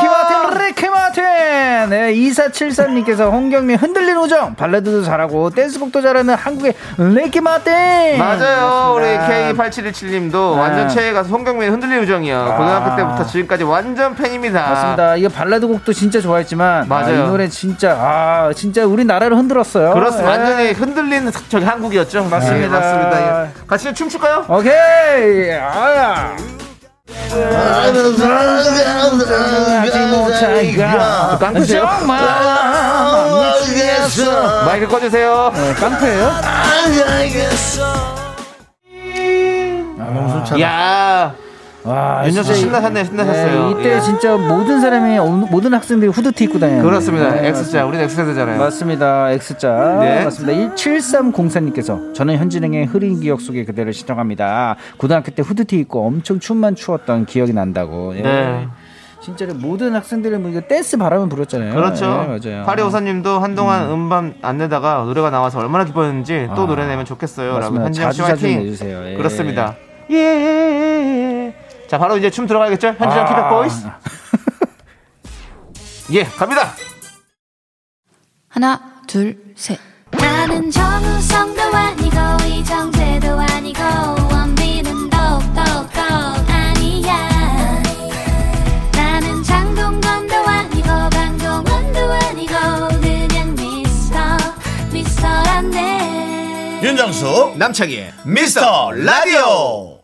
[1.11, 1.89] 마틴.
[1.89, 4.55] 네, 2473님께서 홍경민 흔들린 우정.
[4.55, 8.17] 발라드도 잘하고, 댄스곡도 잘하는 한국의 리키 마틴.
[8.17, 8.95] 맞아요.
[8.95, 9.63] 우리 맞습니다.
[9.63, 10.61] K8717님도 네.
[10.61, 12.55] 완전 최애 가수 홍경민의 흔들린 우정이요.
[12.57, 14.69] 고등학교 때부터 지금까지 완전 팬입니다.
[14.69, 15.15] 맞습니다.
[15.17, 17.23] 이거 발라드 곡도 진짜 좋아했지만, 맞아요.
[17.23, 19.93] 아, 이 노래 진짜, 아, 진짜 우리 나라를 흔들었어요.
[19.93, 20.33] 그렇습니다.
[20.33, 20.37] 예.
[20.37, 22.23] 완전히 흔들린 저기 한국이었죠.
[22.25, 22.67] 맞습니다.
[22.67, 23.45] 네, 맞습니다.
[23.45, 23.49] 예.
[23.67, 24.45] 같이 춤출까요?
[24.47, 25.51] 오케이.
[25.51, 26.35] 아야.
[31.39, 31.87] 깡패세요?
[31.99, 32.19] 정말
[33.61, 34.65] 미치겠어.
[34.65, 35.51] 마이크 꺼주세요.
[35.53, 36.31] 네, 깡패예요?
[39.99, 40.61] 아, 너무 좋잖아.
[40.61, 41.35] 야
[41.83, 43.63] 와, 윤정수 진짜 신나셨네, 신나셨어요.
[43.63, 43.99] 네, 이때 예.
[44.01, 46.83] 진짜 모든 사람이 어, 모든 학생들이 후드티 입고 다녀요.
[46.83, 47.31] 그렇습니다.
[47.31, 48.59] 네, X자, 우리는 X세대잖아요.
[48.59, 49.31] 맞습니다.
[49.31, 49.97] X자.
[49.99, 50.23] 네.
[50.23, 50.75] 맞습니다.
[50.75, 54.75] 17304님께서 저는 현진행의 흐린 기억 속에 그대를 신청합니다.
[54.97, 58.15] 고등학교 때 후드티 입고 엄청 춤만 추었던 기억이 난다고.
[58.15, 58.21] 예.
[58.21, 58.67] 네.
[59.21, 61.75] 진짜로 모든 학생들이 뭐 이거 댄스 바람을 불었잖아요.
[61.75, 62.05] 그렇죠.
[62.05, 62.65] 예, 맞아요.
[62.65, 64.09] 파리 오사님도 한동안 음.
[64.09, 67.59] 반안 내다가 노래가 나와서 얼마나 기뻤는지 또 아, 노래 내면 좋겠어요.
[67.59, 67.75] 라고.
[67.75, 68.63] 현진영 씨 자주 화이팅.
[68.63, 69.03] 내주세요.
[69.05, 69.15] 예.
[69.17, 69.75] 그렇습니다.
[70.09, 70.15] 예.
[71.91, 72.87] 자, 바로 이제 춤 들어가야겠죠?
[72.87, 73.25] 현진영 아.
[73.25, 73.85] 키백 보이스.
[76.15, 76.73] 예, 갑니다.
[78.47, 79.77] 하나, 둘, 셋.
[80.11, 82.15] 나는 정우성도 아니고
[82.47, 83.81] 이정재도 아니고
[84.31, 85.61] 원빈은 더욱더
[86.47, 87.83] 아니야
[88.93, 92.53] 나는 장동건도 아니고 강동원도 아니고
[93.01, 94.17] 그냥 미스터
[94.93, 100.00] 미스터란데 윤정수 남창희의 미스터 라디오.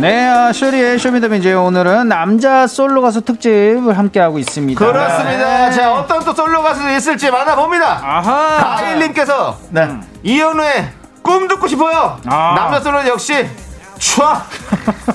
[0.00, 4.78] 네, 아, 쇼리의 쇼미더뮤직 오늘은 남자 솔로 가수 특집을 함께 하고 있습니다.
[4.78, 5.70] 그렇습니다.
[5.72, 8.00] 자, 어떤 또 솔로 가수도 있을지 만나봅니다.
[8.00, 8.76] 아하.
[8.76, 9.88] 가일님께서 네.
[10.22, 10.88] 이현우의
[11.22, 12.20] 꿈 듣고 싶어요.
[12.26, 12.54] 아.
[12.56, 13.44] 남자 솔로는 역시
[13.98, 14.22] 촤!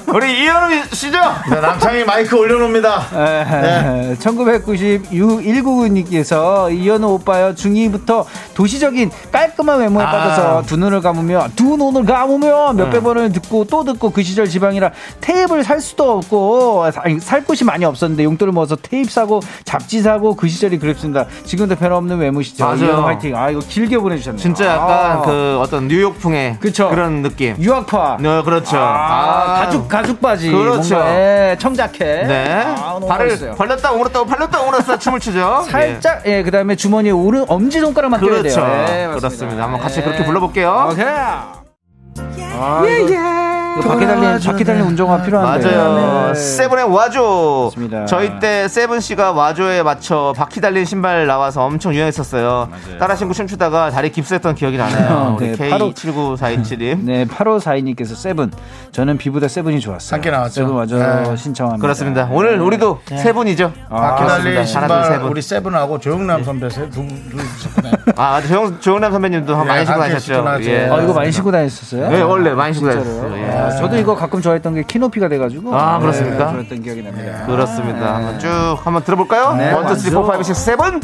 [0.13, 1.17] 우리 이현우 씨죠?
[1.49, 3.01] 네, 남창이 마이크 올려놓습니다.
[3.13, 4.15] 네.
[4.19, 8.23] 1999님께서 이현우 오빠요 중2부터
[8.53, 10.11] 도시적인 깔끔한 외모에 아.
[10.11, 14.91] 빠져서 두 눈을 감으며 두 눈을 감으며 몇백 번을 듣고 또 듣고 그 시절 지방이라
[15.21, 20.36] 테이프를 살 수도 없고 아니, 살 곳이 많이 없었는데 용돈을 모아서 테이프 사고 잡지 사고
[20.36, 21.25] 그 시절이 그립습니다.
[21.45, 22.65] 지금도 변함없는 외모시죠.
[22.65, 22.84] 맞아요.
[22.84, 23.36] 이현우 화이팅.
[23.36, 24.39] 아 이거 길게 보내주셨네요.
[24.39, 25.21] 진짜 약간 아.
[25.21, 26.89] 그 어떤 뉴욕풍의 그쵸.
[26.89, 27.55] 그런 느낌.
[27.59, 28.17] 유학파.
[28.19, 28.43] 네,
[28.74, 28.86] 그렇죠.
[28.86, 30.51] 아, 가죽 가죽 바지.
[30.51, 30.95] 그렇죠.
[30.95, 32.28] 뭔가, 예, 청자켓.
[32.28, 32.63] 네.
[32.78, 33.55] 아, 발을 멋있어요.
[33.55, 35.63] 벌렸다 오므렸다 벌렸다 오므렸다 춤을 추죠.
[35.69, 38.28] 살짝 예, 그다음에 주머니에 오른 엄지 손가락만 예.
[38.28, 38.55] 껴야 그렇죠.
[38.61, 38.65] 돼요.
[38.67, 39.15] 예, 맞습니다.
[39.15, 39.63] 그렇습니다.
[39.63, 40.03] 한번 같이 예.
[40.03, 40.89] 그렇게 불러볼게요.
[40.91, 41.05] 오케이.
[41.05, 45.65] 아, 이거 바퀴 달린 바퀴 달린 운동화 필요한데.
[45.71, 46.28] 맞아요.
[46.28, 46.34] 네.
[46.34, 47.66] 세븐의 와줘.
[47.65, 48.05] 맞습니다.
[48.05, 52.69] 저희 때 세븐 씨가 와줘에 맞춰 바퀴 달린 신발 나와서 엄청 유행했었어요.
[52.99, 55.38] 따라 신고 춤추다가 다리 깁스했던 기억이 나네요.
[55.39, 56.99] 우리 네, 바로- K79427님.
[57.03, 58.51] 네, 8542님께서 세븐.
[58.91, 60.15] 저는 비보다 세븐이 좋았어요.
[60.15, 60.53] 함께 나왔죠.
[60.53, 61.36] 세븐 맞아 네.
[61.36, 61.82] 신청합니다.
[61.82, 62.28] 그렇습니다.
[62.32, 63.71] 오늘 우리도 세 분이죠.
[63.89, 65.32] 바퀴 달린 세 신발 분.
[65.32, 67.09] 우리 세븐하고 조영남 선배 세두분
[68.15, 68.41] 아.
[68.41, 70.19] 조영, 조영남 선배님도 한 예, 많이 신고 다녔죠.
[70.19, 70.63] 신고.
[70.65, 70.89] 예.
[70.89, 72.09] 아, 이거 많이 신고 다녔었어요?
[72.09, 73.21] 네, 원래 많이 신고 진짜로요?
[73.21, 73.62] 다녔어요.
[73.64, 73.68] 예.
[73.68, 75.76] 아, 저도 이거 가끔 좋아했던 게 키높이가 돼가지고.
[75.76, 76.45] 아, 그렇습니까?
[76.45, 77.45] 네, 좋아했던 기억이 납니다.
[77.45, 78.16] 그렇습니다.
[78.16, 78.47] 한번 쭉
[78.84, 79.55] 한번 들어볼까요?
[79.55, 80.28] 네, three, four, 맞죠.
[80.32, 81.01] five, six, seven.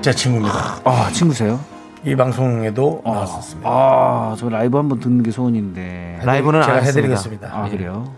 [0.00, 0.76] 제 친구입니다.
[0.84, 1.60] 아, 친구세요?
[2.04, 3.68] 이 방송에도 나왔었습니다.
[3.70, 6.20] 아, 저 라이브 한번 듣는 게 소원인데.
[6.22, 6.78] 라이브는 제가.
[6.78, 7.48] 해드리겠습니다.
[7.52, 8.10] 아, 그래요?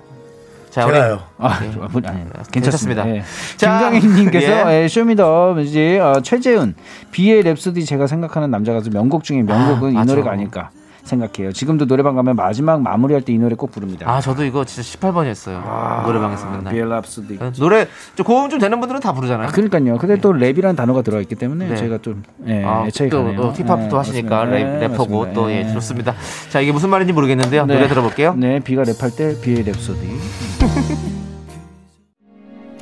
[0.71, 1.21] 자, 제가요.
[1.39, 3.03] 아, 저, 아니, 아니, 괜찮습니다.
[3.03, 3.09] 괜찮습니다.
[3.09, 3.23] 예.
[3.59, 4.85] 자, 김강희님께서 예.
[4.85, 6.75] 예, 쇼미더뮤직 어, 최재훈
[7.11, 10.15] 비의 랩소디 제가 생각하는 남자 가수 명곡 중에 명곡은 아, 이 맞아.
[10.15, 10.71] 노래가 아닐까
[11.05, 11.53] 생각해요.
[11.53, 14.09] 지금도 노래방 가면 마지막 마무리할 때 이 노래 꼭 부릅니다.
[14.11, 16.05] 아, 저도 이거 진짜 18번이었어요.
[16.07, 16.75] 노래방에서 맨날.
[16.75, 17.41] 랩소디.
[17.41, 19.49] 어, 노래 좀 고음 좀 되는 분들은 다 부르잖아요.
[19.49, 19.97] 그러니까요.
[19.99, 21.77] 근데 또 랩이라는 단어가 들어가 있기 때문에 네.
[21.77, 23.41] 제가 좀 예, 아, 애착이 또 가네요.
[23.41, 24.45] 어, 힙합도 예, 하시니까.
[24.45, 25.33] 랩, 예, 래퍼고.
[25.33, 25.73] 또 예, 예.
[25.73, 26.15] 좋습니다.
[26.51, 27.67] 자, 이게 무슨 말인지 모르겠는데요.
[27.67, 27.75] 네.
[27.75, 28.35] 노래 들어볼게요.
[28.37, 31.13] 네, 비가 랩할 때 비의 랩소디.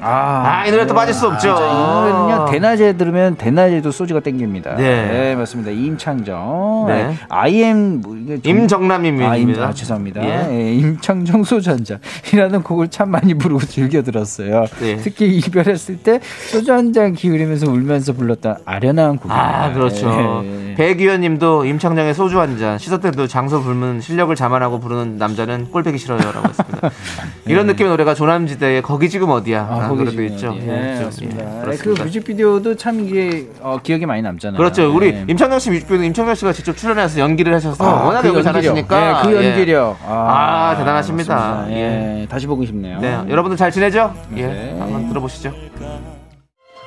[0.02, 1.54] 아, 이 노래 또 빠질 수 없죠.
[1.54, 4.76] 자, 이 노래는요 대낮에 들으면 대낮에도 소주가 땡깁니다.
[4.76, 5.34] 네.
[5.34, 5.70] 맞습니다.
[5.70, 7.04] 임창정, 네.
[7.08, 7.16] 네.
[7.28, 9.30] IM 뭐 이게 좀- 임정남님입니다.
[9.32, 10.22] 아, 임, 아, 죄송합니다.
[10.24, 10.48] 예.
[10.50, 14.64] 예, 임창정 소주 한 잔이라는 곡을 참 많이 부르고 즐겨 들었어요.
[14.80, 14.96] 네.
[14.96, 16.20] 특히 이별했을 때
[16.50, 19.64] 소주 한 잔 기울이면서 울면서 불렀던 아련한 곡입니다.
[19.64, 20.42] 아, 그렇죠.
[20.44, 20.74] 예.
[20.74, 25.98] 백위원 님도 임창정의 소주 한 잔, 시서 때도 장소 불문 실력을 자만하고 부르는 남자는 꼴배기
[25.98, 26.90] 싫어요 라고 했습니다.
[27.46, 29.68] 이런 느낌의 노래가 조남지대의 거기 지금 어디야?
[29.92, 30.54] 아, 노래도 지금 있죠.
[30.56, 31.44] 예, 네, 좀, 맞습니다.
[31.66, 31.88] 예, 네, 그.
[32.02, 34.56] 뮤직비디오도 참 이게 어, 기억에 많이 남잖아요.
[34.58, 34.94] 그렇죠.
[34.94, 35.24] 우리 네.
[35.28, 38.42] 임창정 씨 뮤직비디오 임창정 씨가 직접 출연해서 연기를 하셔서 아, 워낙 그 연기.
[38.42, 39.50] 잘하시니까 네, 그 예.
[39.50, 39.98] 연기력.
[40.06, 41.34] 아, 대단하십니다.
[41.34, 41.72] 맞습니다.
[41.76, 42.26] 예.
[42.30, 43.00] 다시 보고 싶네요.
[43.00, 44.14] 네, 여러분들 잘 지내죠?
[44.36, 44.76] 예, 네.
[44.78, 45.52] 한번 들어보시죠.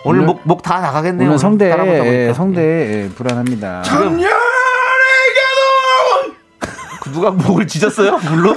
[0.06, 1.28] 오늘 목 목 다 나가겠네요.
[1.30, 1.72] 오늘 성대.
[2.28, 3.84] 예, 성대 예, 불안합니다.
[7.02, 8.18] 그 누가 목을 짖었어요?
[8.18, 8.56] 물로?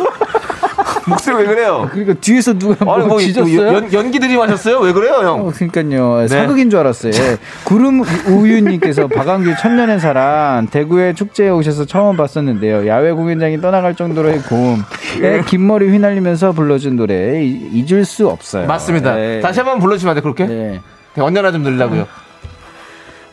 [1.09, 1.89] 목소리 왜 그래요?
[1.93, 3.67] 그러니까 뒤에서 누가 아니 뭐뭐 짖었어요?
[3.75, 4.79] 연, 연기 들이 마셨어요?
[4.81, 5.47] 왜 그래요, 형?
[5.47, 6.27] 어, 그러니까요.
[6.27, 7.13] 사극인 줄 알았어요.
[7.15, 7.39] 예.
[7.65, 12.87] 구름 우유님께서 박완규 천년의 사랑 대구에 축제에 오셔서 처음 봤었는데요.
[12.89, 18.67] 야외 공연장이 떠나갈 정도로의 고음에 긴 머리 휘날리면서 불러준 노래 이- 잊을 수 없어요.
[18.67, 19.19] 맞습니다.
[19.21, 19.41] 예.
[19.41, 20.45] 다시 한번 불러주시면 안 돼, 그렇게?
[20.51, 20.81] 예.
[21.23, 22.07] 언제나 좀 늘려고요.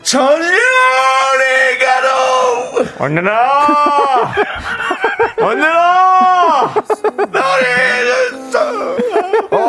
[0.02, 0.48] 전년에
[1.80, 3.32] 가도 언제나!
[5.40, 6.33] 언제나!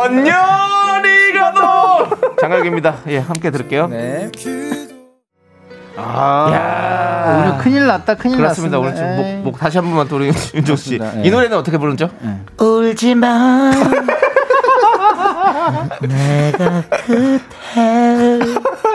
[0.06, 2.36] 언년이 가도!
[2.40, 2.96] 장혁입니다.
[3.08, 3.88] 예, 함께 들을게요.
[3.88, 4.30] 네.
[5.98, 8.78] 아, 오늘 큰일 났다, 큰일 그렇습니다.
[8.80, 9.16] 오늘 났습니다.
[9.16, 10.98] 좀 목, 목 다시 한 번만 또 우리 윤종 씨.
[10.98, 11.22] 그렇습니다.
[11.22, 11.32] 이 예.
[11.32, 12.10] 노래는 어떻게 부르죠?
[12.60, 13.72] 울지 마.
[16.02, 17.40] 내가 그대.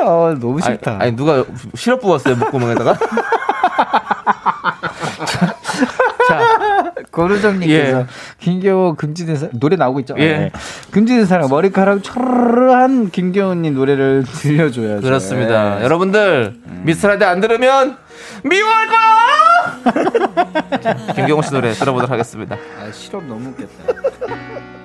[0.04, 0.98] 어, 너무 아니, 싫다.
[1.00, 1.44] 아니, 누가
[1.74, 2.94] 시럽 부었어요 목구멍에다가?
[7.10, 8.06] 자, 고르정님께서 예.
[8.38, 10.14] 김겨우 금지된 사람 노래 나오고 있죠.
[10.18, 10.38] 예.
[10.38, 10.50] 네.
[10.90, 15.02] 금지된 사람 머리카락 초르르한 김겨우님 노래를 들려줘야죠.
[15.02, 15.80] 그렇습니다.
[15.80, 15.84] 예.
[15.84, 17.96] 여러분들 미스터라디 안 들으면
[18.44, 20.78] 미워할 거야.
[20.80, 22.56] 자, 김경호 씨 노래 들어보도록 하겠습니다.
[22.80, 24.00] 아, 실업 너무 웃겼다.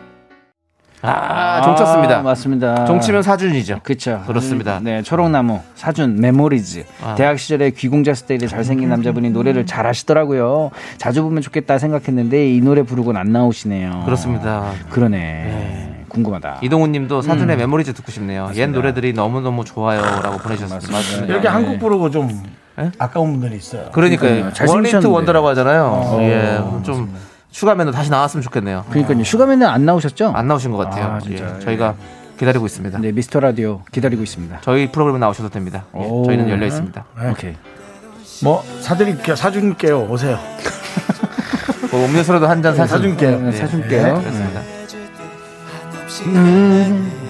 [1.07, 2.21] 아, 종쳤습니다.
[2.21, 2.85] 맞습니다.
[2.85, 3.79] 종치면 사준이죠.
[3.83, 4.23] 그렇죠.
[4.27, 4.79] 그렇습니다.
[4.81, 6.85] 네, 초록나무, 사준, Memories.
[7.03, 7.15] 아.
[7.15, 10.71] 대학 시절에 귀공자 스타일의 잘생긴 남자분이 노래를 잘 하시더라고요.
[10.97, 14.03] 자주 보면 좋겠다 생각했는데 이 노래 부르고는 안 나오시네요.
[14.05, 14.71] 그렇습니다.
[14.89, 16.05] 그러네.
[16.09, 16.59] 궁금하다.
[16.61, 18.49] 이동훈 님도 사준의 Memories 듣고 싶네요.
[18.55, 20.91] 옛 노래들이 너무 너무 좋아요라고 보내주셨습니다.
[20.91, 21.25] 맞습니다.
[21.25, 21.47] 이렇게 네.
[21.49, 22.29] 한국 부르고 좀
[22.79, 22.91] 예?
[22.99, 23.89] 아까운 분들이 있어요.
[23.91, 24.51] 그러니까요.
[24.51, 24.69] 그러니까요.
[24.69, 25.83] One hit wonder라고 하잖아요.
[25.85, 27.13] 어, 예, 좀
[27.55, 28.83] 슈가맨도 다시 나왔으면 좋겠네요.
[28.89, 29.23] 그러니까요.
[29.23, 30.33] 슈가맨은 안 나오셨죠?
[30.35, 31.05] 안 나오신 것 같아요.
[31.13, 31.55] 아, 진짜.
[31.55, 31.95] 예, 저희가
[32.37, 32.99] 기다리고 있습니다.
[32.99, 34.57] 네, 미스터 라디오 기다리고 있습니다.
[34.61, 35.85] 저희 프로그램에 나오셔도 됩니다.
[35.95, 36.25] 예, 오.
[36.25, 37.05] 저희는 열려 있습니다.
[37.21, 37.29] 네.
[37.31, 37.55] 오케이.
[38.43, 39.37] 뭐 사드릴게요.
[39.37, 40.01] 사줄게요.
[40.09, 40.37] 오세요.
[41.89, 43.39] 그 음료수라도 한 잔 사줄게요.
[43.39, 44.19] 네, 사줄게요.
[44.19, 44.59] 그렇습니다.
[46.35, 47.24] 아,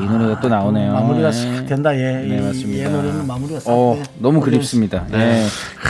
[0.00, 0.92] 이 노래가 또 나오네요.
[0.92, 1.56] 마무리가 네.
[1.56, 1.94] 싹 된다.
[1.96, 2.88] 예, 네, 이- 맞습니다.
[2.88, 3.70] 이 노래는 마무리가 싹.
[3.70, 4.02] 어, 돼.
[4.18, 5.04] 너무 그립습니다.
[5.10, 5.44] 네.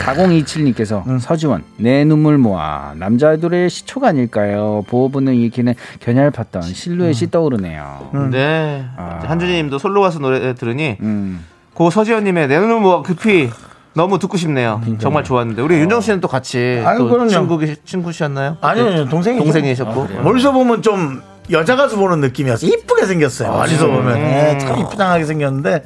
[0.05, 4.83] 4027님께서 서지원 내 눈물 모아 남자 아이돌의 시초가 아닐까요?
[4.87, 8.09] 보호부는 일으키는 겨냥팠던 실루엣이 떠오르네요.
[8.31, 8.85] 네.
[8.97, 9.19] 아.
[9.25, 11.43] 한준희님도 솔로 가수 노래 들으니 음.
[11.73, 13.49] 고 서지현님의 내 눈을 모아 급히
[13.93, 14.81] 너무 듣고 싶네요.
[14.99, 17.27] 정말 좋았는데 우리 윤정 씨는 또 같이 아유, 또.
[17.27, 18.57] 친구 친구셨나요?
[18.61, 20.21] 아니요, 아니요, 동생이 동생이셨고.
[20.21, 21.21] 멀리서 보면 좀
[21.51, 22.65] 여자 가수 보는 느낌이었어.
[22.65, 23.51] 이쁘게 생겼어요.
[23.51, 25.83] 멀리서 보면 네, 참 이쁘장하게 생겼는데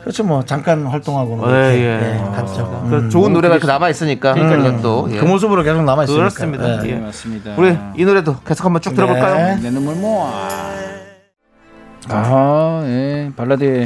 [0.00, 2.14] 그렇죠 뭐 잠깐 활동하고는 예, 그렇게, 예.
[2.14, 2.86] 예, 갔죠.
[2.88, 5.18] 그 좋은 노래가 이렇게 남아 있으니까 그러니까 또 예.
[5.18, 6.18] 그 모습으로 계속 남아 있으니까.
[6.20, 6.80] 그렇습니다.
[6.82, 6.94] 네, 예.
[6.96, 7.54] 맞습니다.
[7.58, 9.56] 우리 이 노래도 계속 한번 쭉 들어볼까요?
[9.56, 9.60] 네.
[9.62, 10.30] 내 눈물 모아.
[12.08, 13.30] 아, 예.
[13.36, 13.84] 발라드의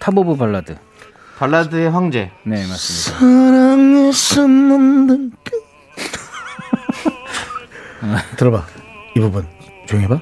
[0.00, 0.76] top of ballad.
[1.38, 2.30] 발라드의 황제.
[2.44, 3.18] 네, 맞습니다.
[8.36, 8.64] 들어봐
[9.16, 9.46] 이 부분
[9.86, 10.20] 조용히 해봐.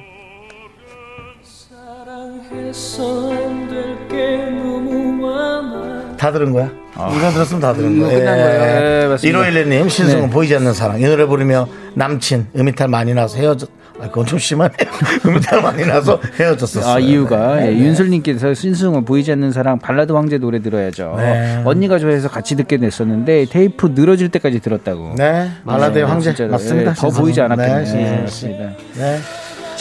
[6.19, 6.71] 다 들은 거야?
[6.95, 8.11] 이거 들었으면 다 들은 거야.
[8.11, 8.61] 끝난 거예요.
[8.61, 9.39] 네, 맞습니다.
[9.41, 10.31] 151님 신승은 네.
[10.31, 13.69] 보이지 않는 사랑 이 노래 부르며 남친 음이탈 많이 나서 헤어졌.
[14.01, 14.77] 아 그건 좀 심하네요.
[15.27, 16.95] 음이탈 많이 나서 헤어졌었어요.
[16.95, 17.79] 아 이유가 네, 예, 네.
[17.79, 21.15] 윤슬님께서 신승은 보이지 않는 사랑 발라드 황제 노래 들어야죠.
[21.19, 21.63] 네.
[21.65, 25.15] 언니가 좋아해서 같이 듣게 됐었는데 테이프 늘어질 때까지 들었다고.
[25.17, 26.51] 네 발라드의 네, 황제 진짜로.
[26.53, 26.91] 맞습니다.
[26.93, 27.09] 예, 더.
[27.11, 27.85] 보이지 않았겠네요.
[27.85, 28.77] 네, 예.
[29.01, 29.19] 네.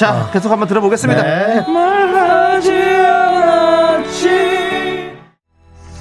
[0.02, 1.22] 자, 계속 한번 들어보겠습니다.
[1.22, 1.64] 네.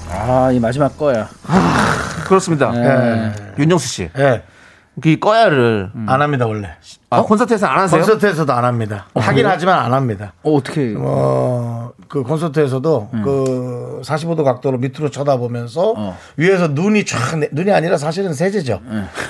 [0.09, 1.29] 아, 이 마지막 거야.
[2.25, 2.71] 그렇습니다.
[2.71, 3.31] 네.
[3.59, 4.09] 윤정수 씨.
[4.17, 4.41] 예.
[5.01, 6.69] 그 꺼야를 안 합니다 원래.
[7.09, 7.99] 아, 콘서트에서 안 하세요?
[8.01, 9.05] 콘서트에서도 안 합니다.
[9.15, 10.31] 하긴 하지만 안 합니다.
[10.43, 10.95] 어, 어떻게?
[10.97, 16.17] 어, 그 콘서트에서도 그 45도 각도로 밑으로 쳐다보면서 어.
[16.37, 18.79] 위에서 눈이 쫙, 내- 눈이 아니라 사실은 세제죠.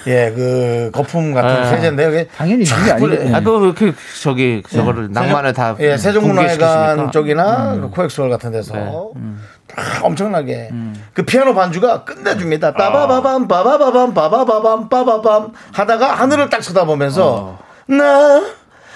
[0.08, 1.70] 예, 그 거품 같은 네.
[1.70, 3.08] 세제인데 여기 당연히 쫙 눈이 아니고.
[3.08, 5.76] 뿌려- 아, 그, 그, 저기, 저거를 낭만을 다.
[5.80, 7.12] 예, 세종문화회관?
[7.12, 8.92] 쪽이나 그 코엑스홀 같은 데서 네.
[8.92, 9.61] 딱
[10.02, 10.70] 엄청나게.
[11.14, 12.74] 그 피아노 반주가 끝내줍니다.
[12.74, 17.58] 빠바바밤 빠바바밤 빠바바밤 빠바밤 하다가 하늘을 딱 쳐다보면서
[17.88, 18.42] 나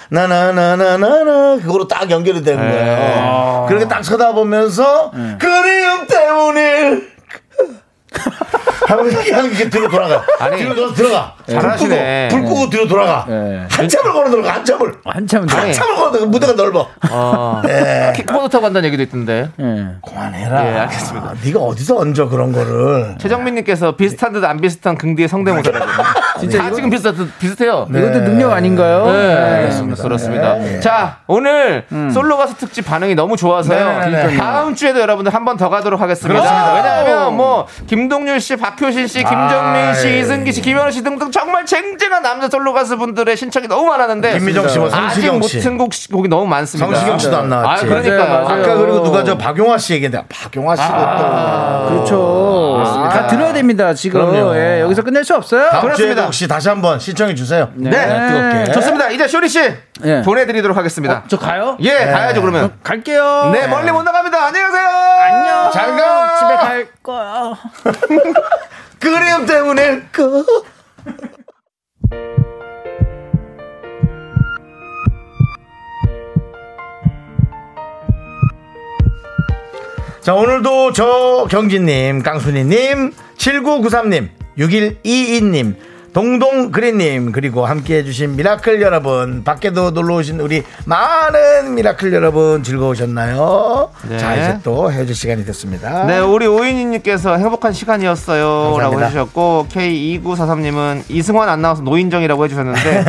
[0.08, 3.66] 나나나나나나 그거로 딱 연결이 되는 거예요.
[3.68, 7.00] 그렇게 딱 쳐다보면서 그리움 때문에
[8.88, 10.24] 하면 그냥 이렇게 뒤로 돌아가.
[10.38, 11.34] 아니, 뒤로 돌아서 들어가.
[11.48, 12.28] 잘하시네.
[12.30, 13.24] 불 끄고, 불 끄고 뒤로 돌아가.
[13.28, 13.66] 네.
[13.70, 14.54] 한참을 걸어 들어가.
[14.54, 14.94] 한참을.
[15.04, 15.46] 한참.
[15.48, 16.26] 한참을 걸어 들어가.
[16.26, 16.88] 무대가 넓어.
[17.10, 18.12] 어, 예.
[18.14, 19.50] 킥보드 타고 간다는 얘기도 있던데.
[19.58, 19.86] 예.
[20.08, 20.66] 그만해라.
[20.66, 21.32] 예, 알겠습니다.
[21.44, 23.16] 네가 어디서 얹어 그런 거를.
[23.18, 25.86] 최정민님께서 비슷한 듯 안 비슷한 긍디의 성대모사라고.
[26.38, 27.86] 진짜 다 지금 비슷, 비슷해요.
[27.90, 27.98] 네.
[28.00, 29.06] 이것도 능력 아닌가요?
[29.08, 30.02] 알겠습니다.
[30.02, 30.80] 그렇습니다.
[30.80, 34.36] 자, 오늘 솔로 가수 특집 반응이 너무 좋아서요.
[34.38, 36.40] 다음 주에도 여러분들 한 번 더 가도록 하겠습니다.
[36.40, 36.74] 그렇습니다.
[36.74, 41.64] 왜냐하면 뭐 김동률 씨, 박효신 씨, 김정민 씨, 아, 이승기 씨, 김현우 씨 등등 정말
[41.64, 45.60] 쟁쟁한 남자 솔로 가수분들의 신청이 너무 많았는데 김미정 씨, 뭐 아직 성시경 못 씨.
[45.60, 46.90] 튼 곡, 곡이 너무 많습니다.
[46.90, 47.84] 성시경 씨도 안 나왔지.
[47.84, 48.18] 아, 그러니까요.
[48.18, 48.62] 맞아요, 맞아요.
[48.64, 51.88] 아까 그리고 누가 저 박용화 씨 얘기했는데 박용화 씨도 또.
[51.88, 52.75] 그렇죠.
[52.84, 54.54] 다 들어야 됩니다, 지금.
[54.56, 55.70] 예, 여기서 끝낼 수 없어요.
[55.70, 55.96] 다음 그렇습니다.
[56.14, 57.70] 주에도 혹시 다시 한번 신청해 주세요.
[57.74, 57.90] 네.
[57.90, 58.72] 뜨겁게.
[58.72, 59.08] 좋습니다.
[59.10, 59.60] 이제 쇼리 씨
[60.04, 60.22] 예.
[60.22, 61.24] 보내드리도록 하겠습니다.
[61.28, 61.76] 저 가요?
[61.80, 62.72] 예, 가야죠 그러면.
[62.82, 63.50] 갈게요.
[63.52, 64.46] 네, 멀리 못 나갑니다.
[64.46, 64.88] 안녕히 가세요.
[64.88, 65.70] 안녕.
[65.72, 66.36] 잘 가.
[66.38, 67.54] 집에 갈 거야.
[69.00, 70.44] 그리움 때문에 그.
[80.26, 85.76] 자, 오늘도 저 경진님, 깡순이님, 7993님, 6122님,
[86.12, 93.90] 동동그린님, 그리고 함께 해주신 미라클 여러분, 밖에도 놀러 오신 우리 많은 미라클 여러분 즐거우셨나요?
[94.08, 94.18] 네.
[94.18, 96.06] 자, 이제 또 헤어질 시간이 됐습니다.
[96.06, 98.42] 네, 우리 오인희님께서 행복한 시간이었어요.
[98.42, 99.06] 라고 감사합니다.
[99.06, 103.04] 해주셨고, K2943님은 이승환 안 나와서 노인정이라고 해주셨는데,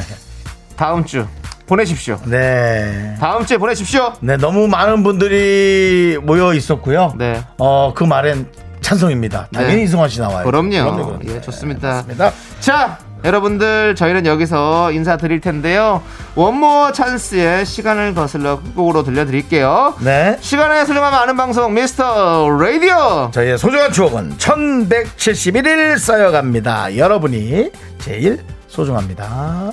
[0.76, 1.26] 다음 주
[1.66, 2.18] 보내십시오.
[2.26, 3.16] 네.
[3.20, 4.12] 다음 주에 보내십시오.
[4.20, 7.14] 네, 너무 많은 분들이 모여 있었고요.
[7.16, 7.42] 네.
[7.58, 8.48] 어, 그 말엔
[8.80, 9.48] 찬성입니다.
[9.52, 9.82] 당연히 네.
[9.84, 10.44] 이승환 씨 나와요.
[10.44, 11.18] 그럼요.
[11.26, 11.88] 예, 좋습니다.
[11.88, 12.32] 맞습니다.
[12.60, 16.02] 자, 여러분들, 저희는 여기서 인사드릴 텐데요.
[16.34, 19.94] 원모어 찬스의 시간을 거슬러 끝곡으로 들려드릴게요.
[20.00, 20.36] 네.
[20.42, 23.30] 시간의 소중함을 아는 방송, 미스터 라디오.
[23.32, 26.98] 저희의 소중한 추억은 1171일 쌓여갑니다.
[26.98, 29.72] 여러분이 제일 소중합니다.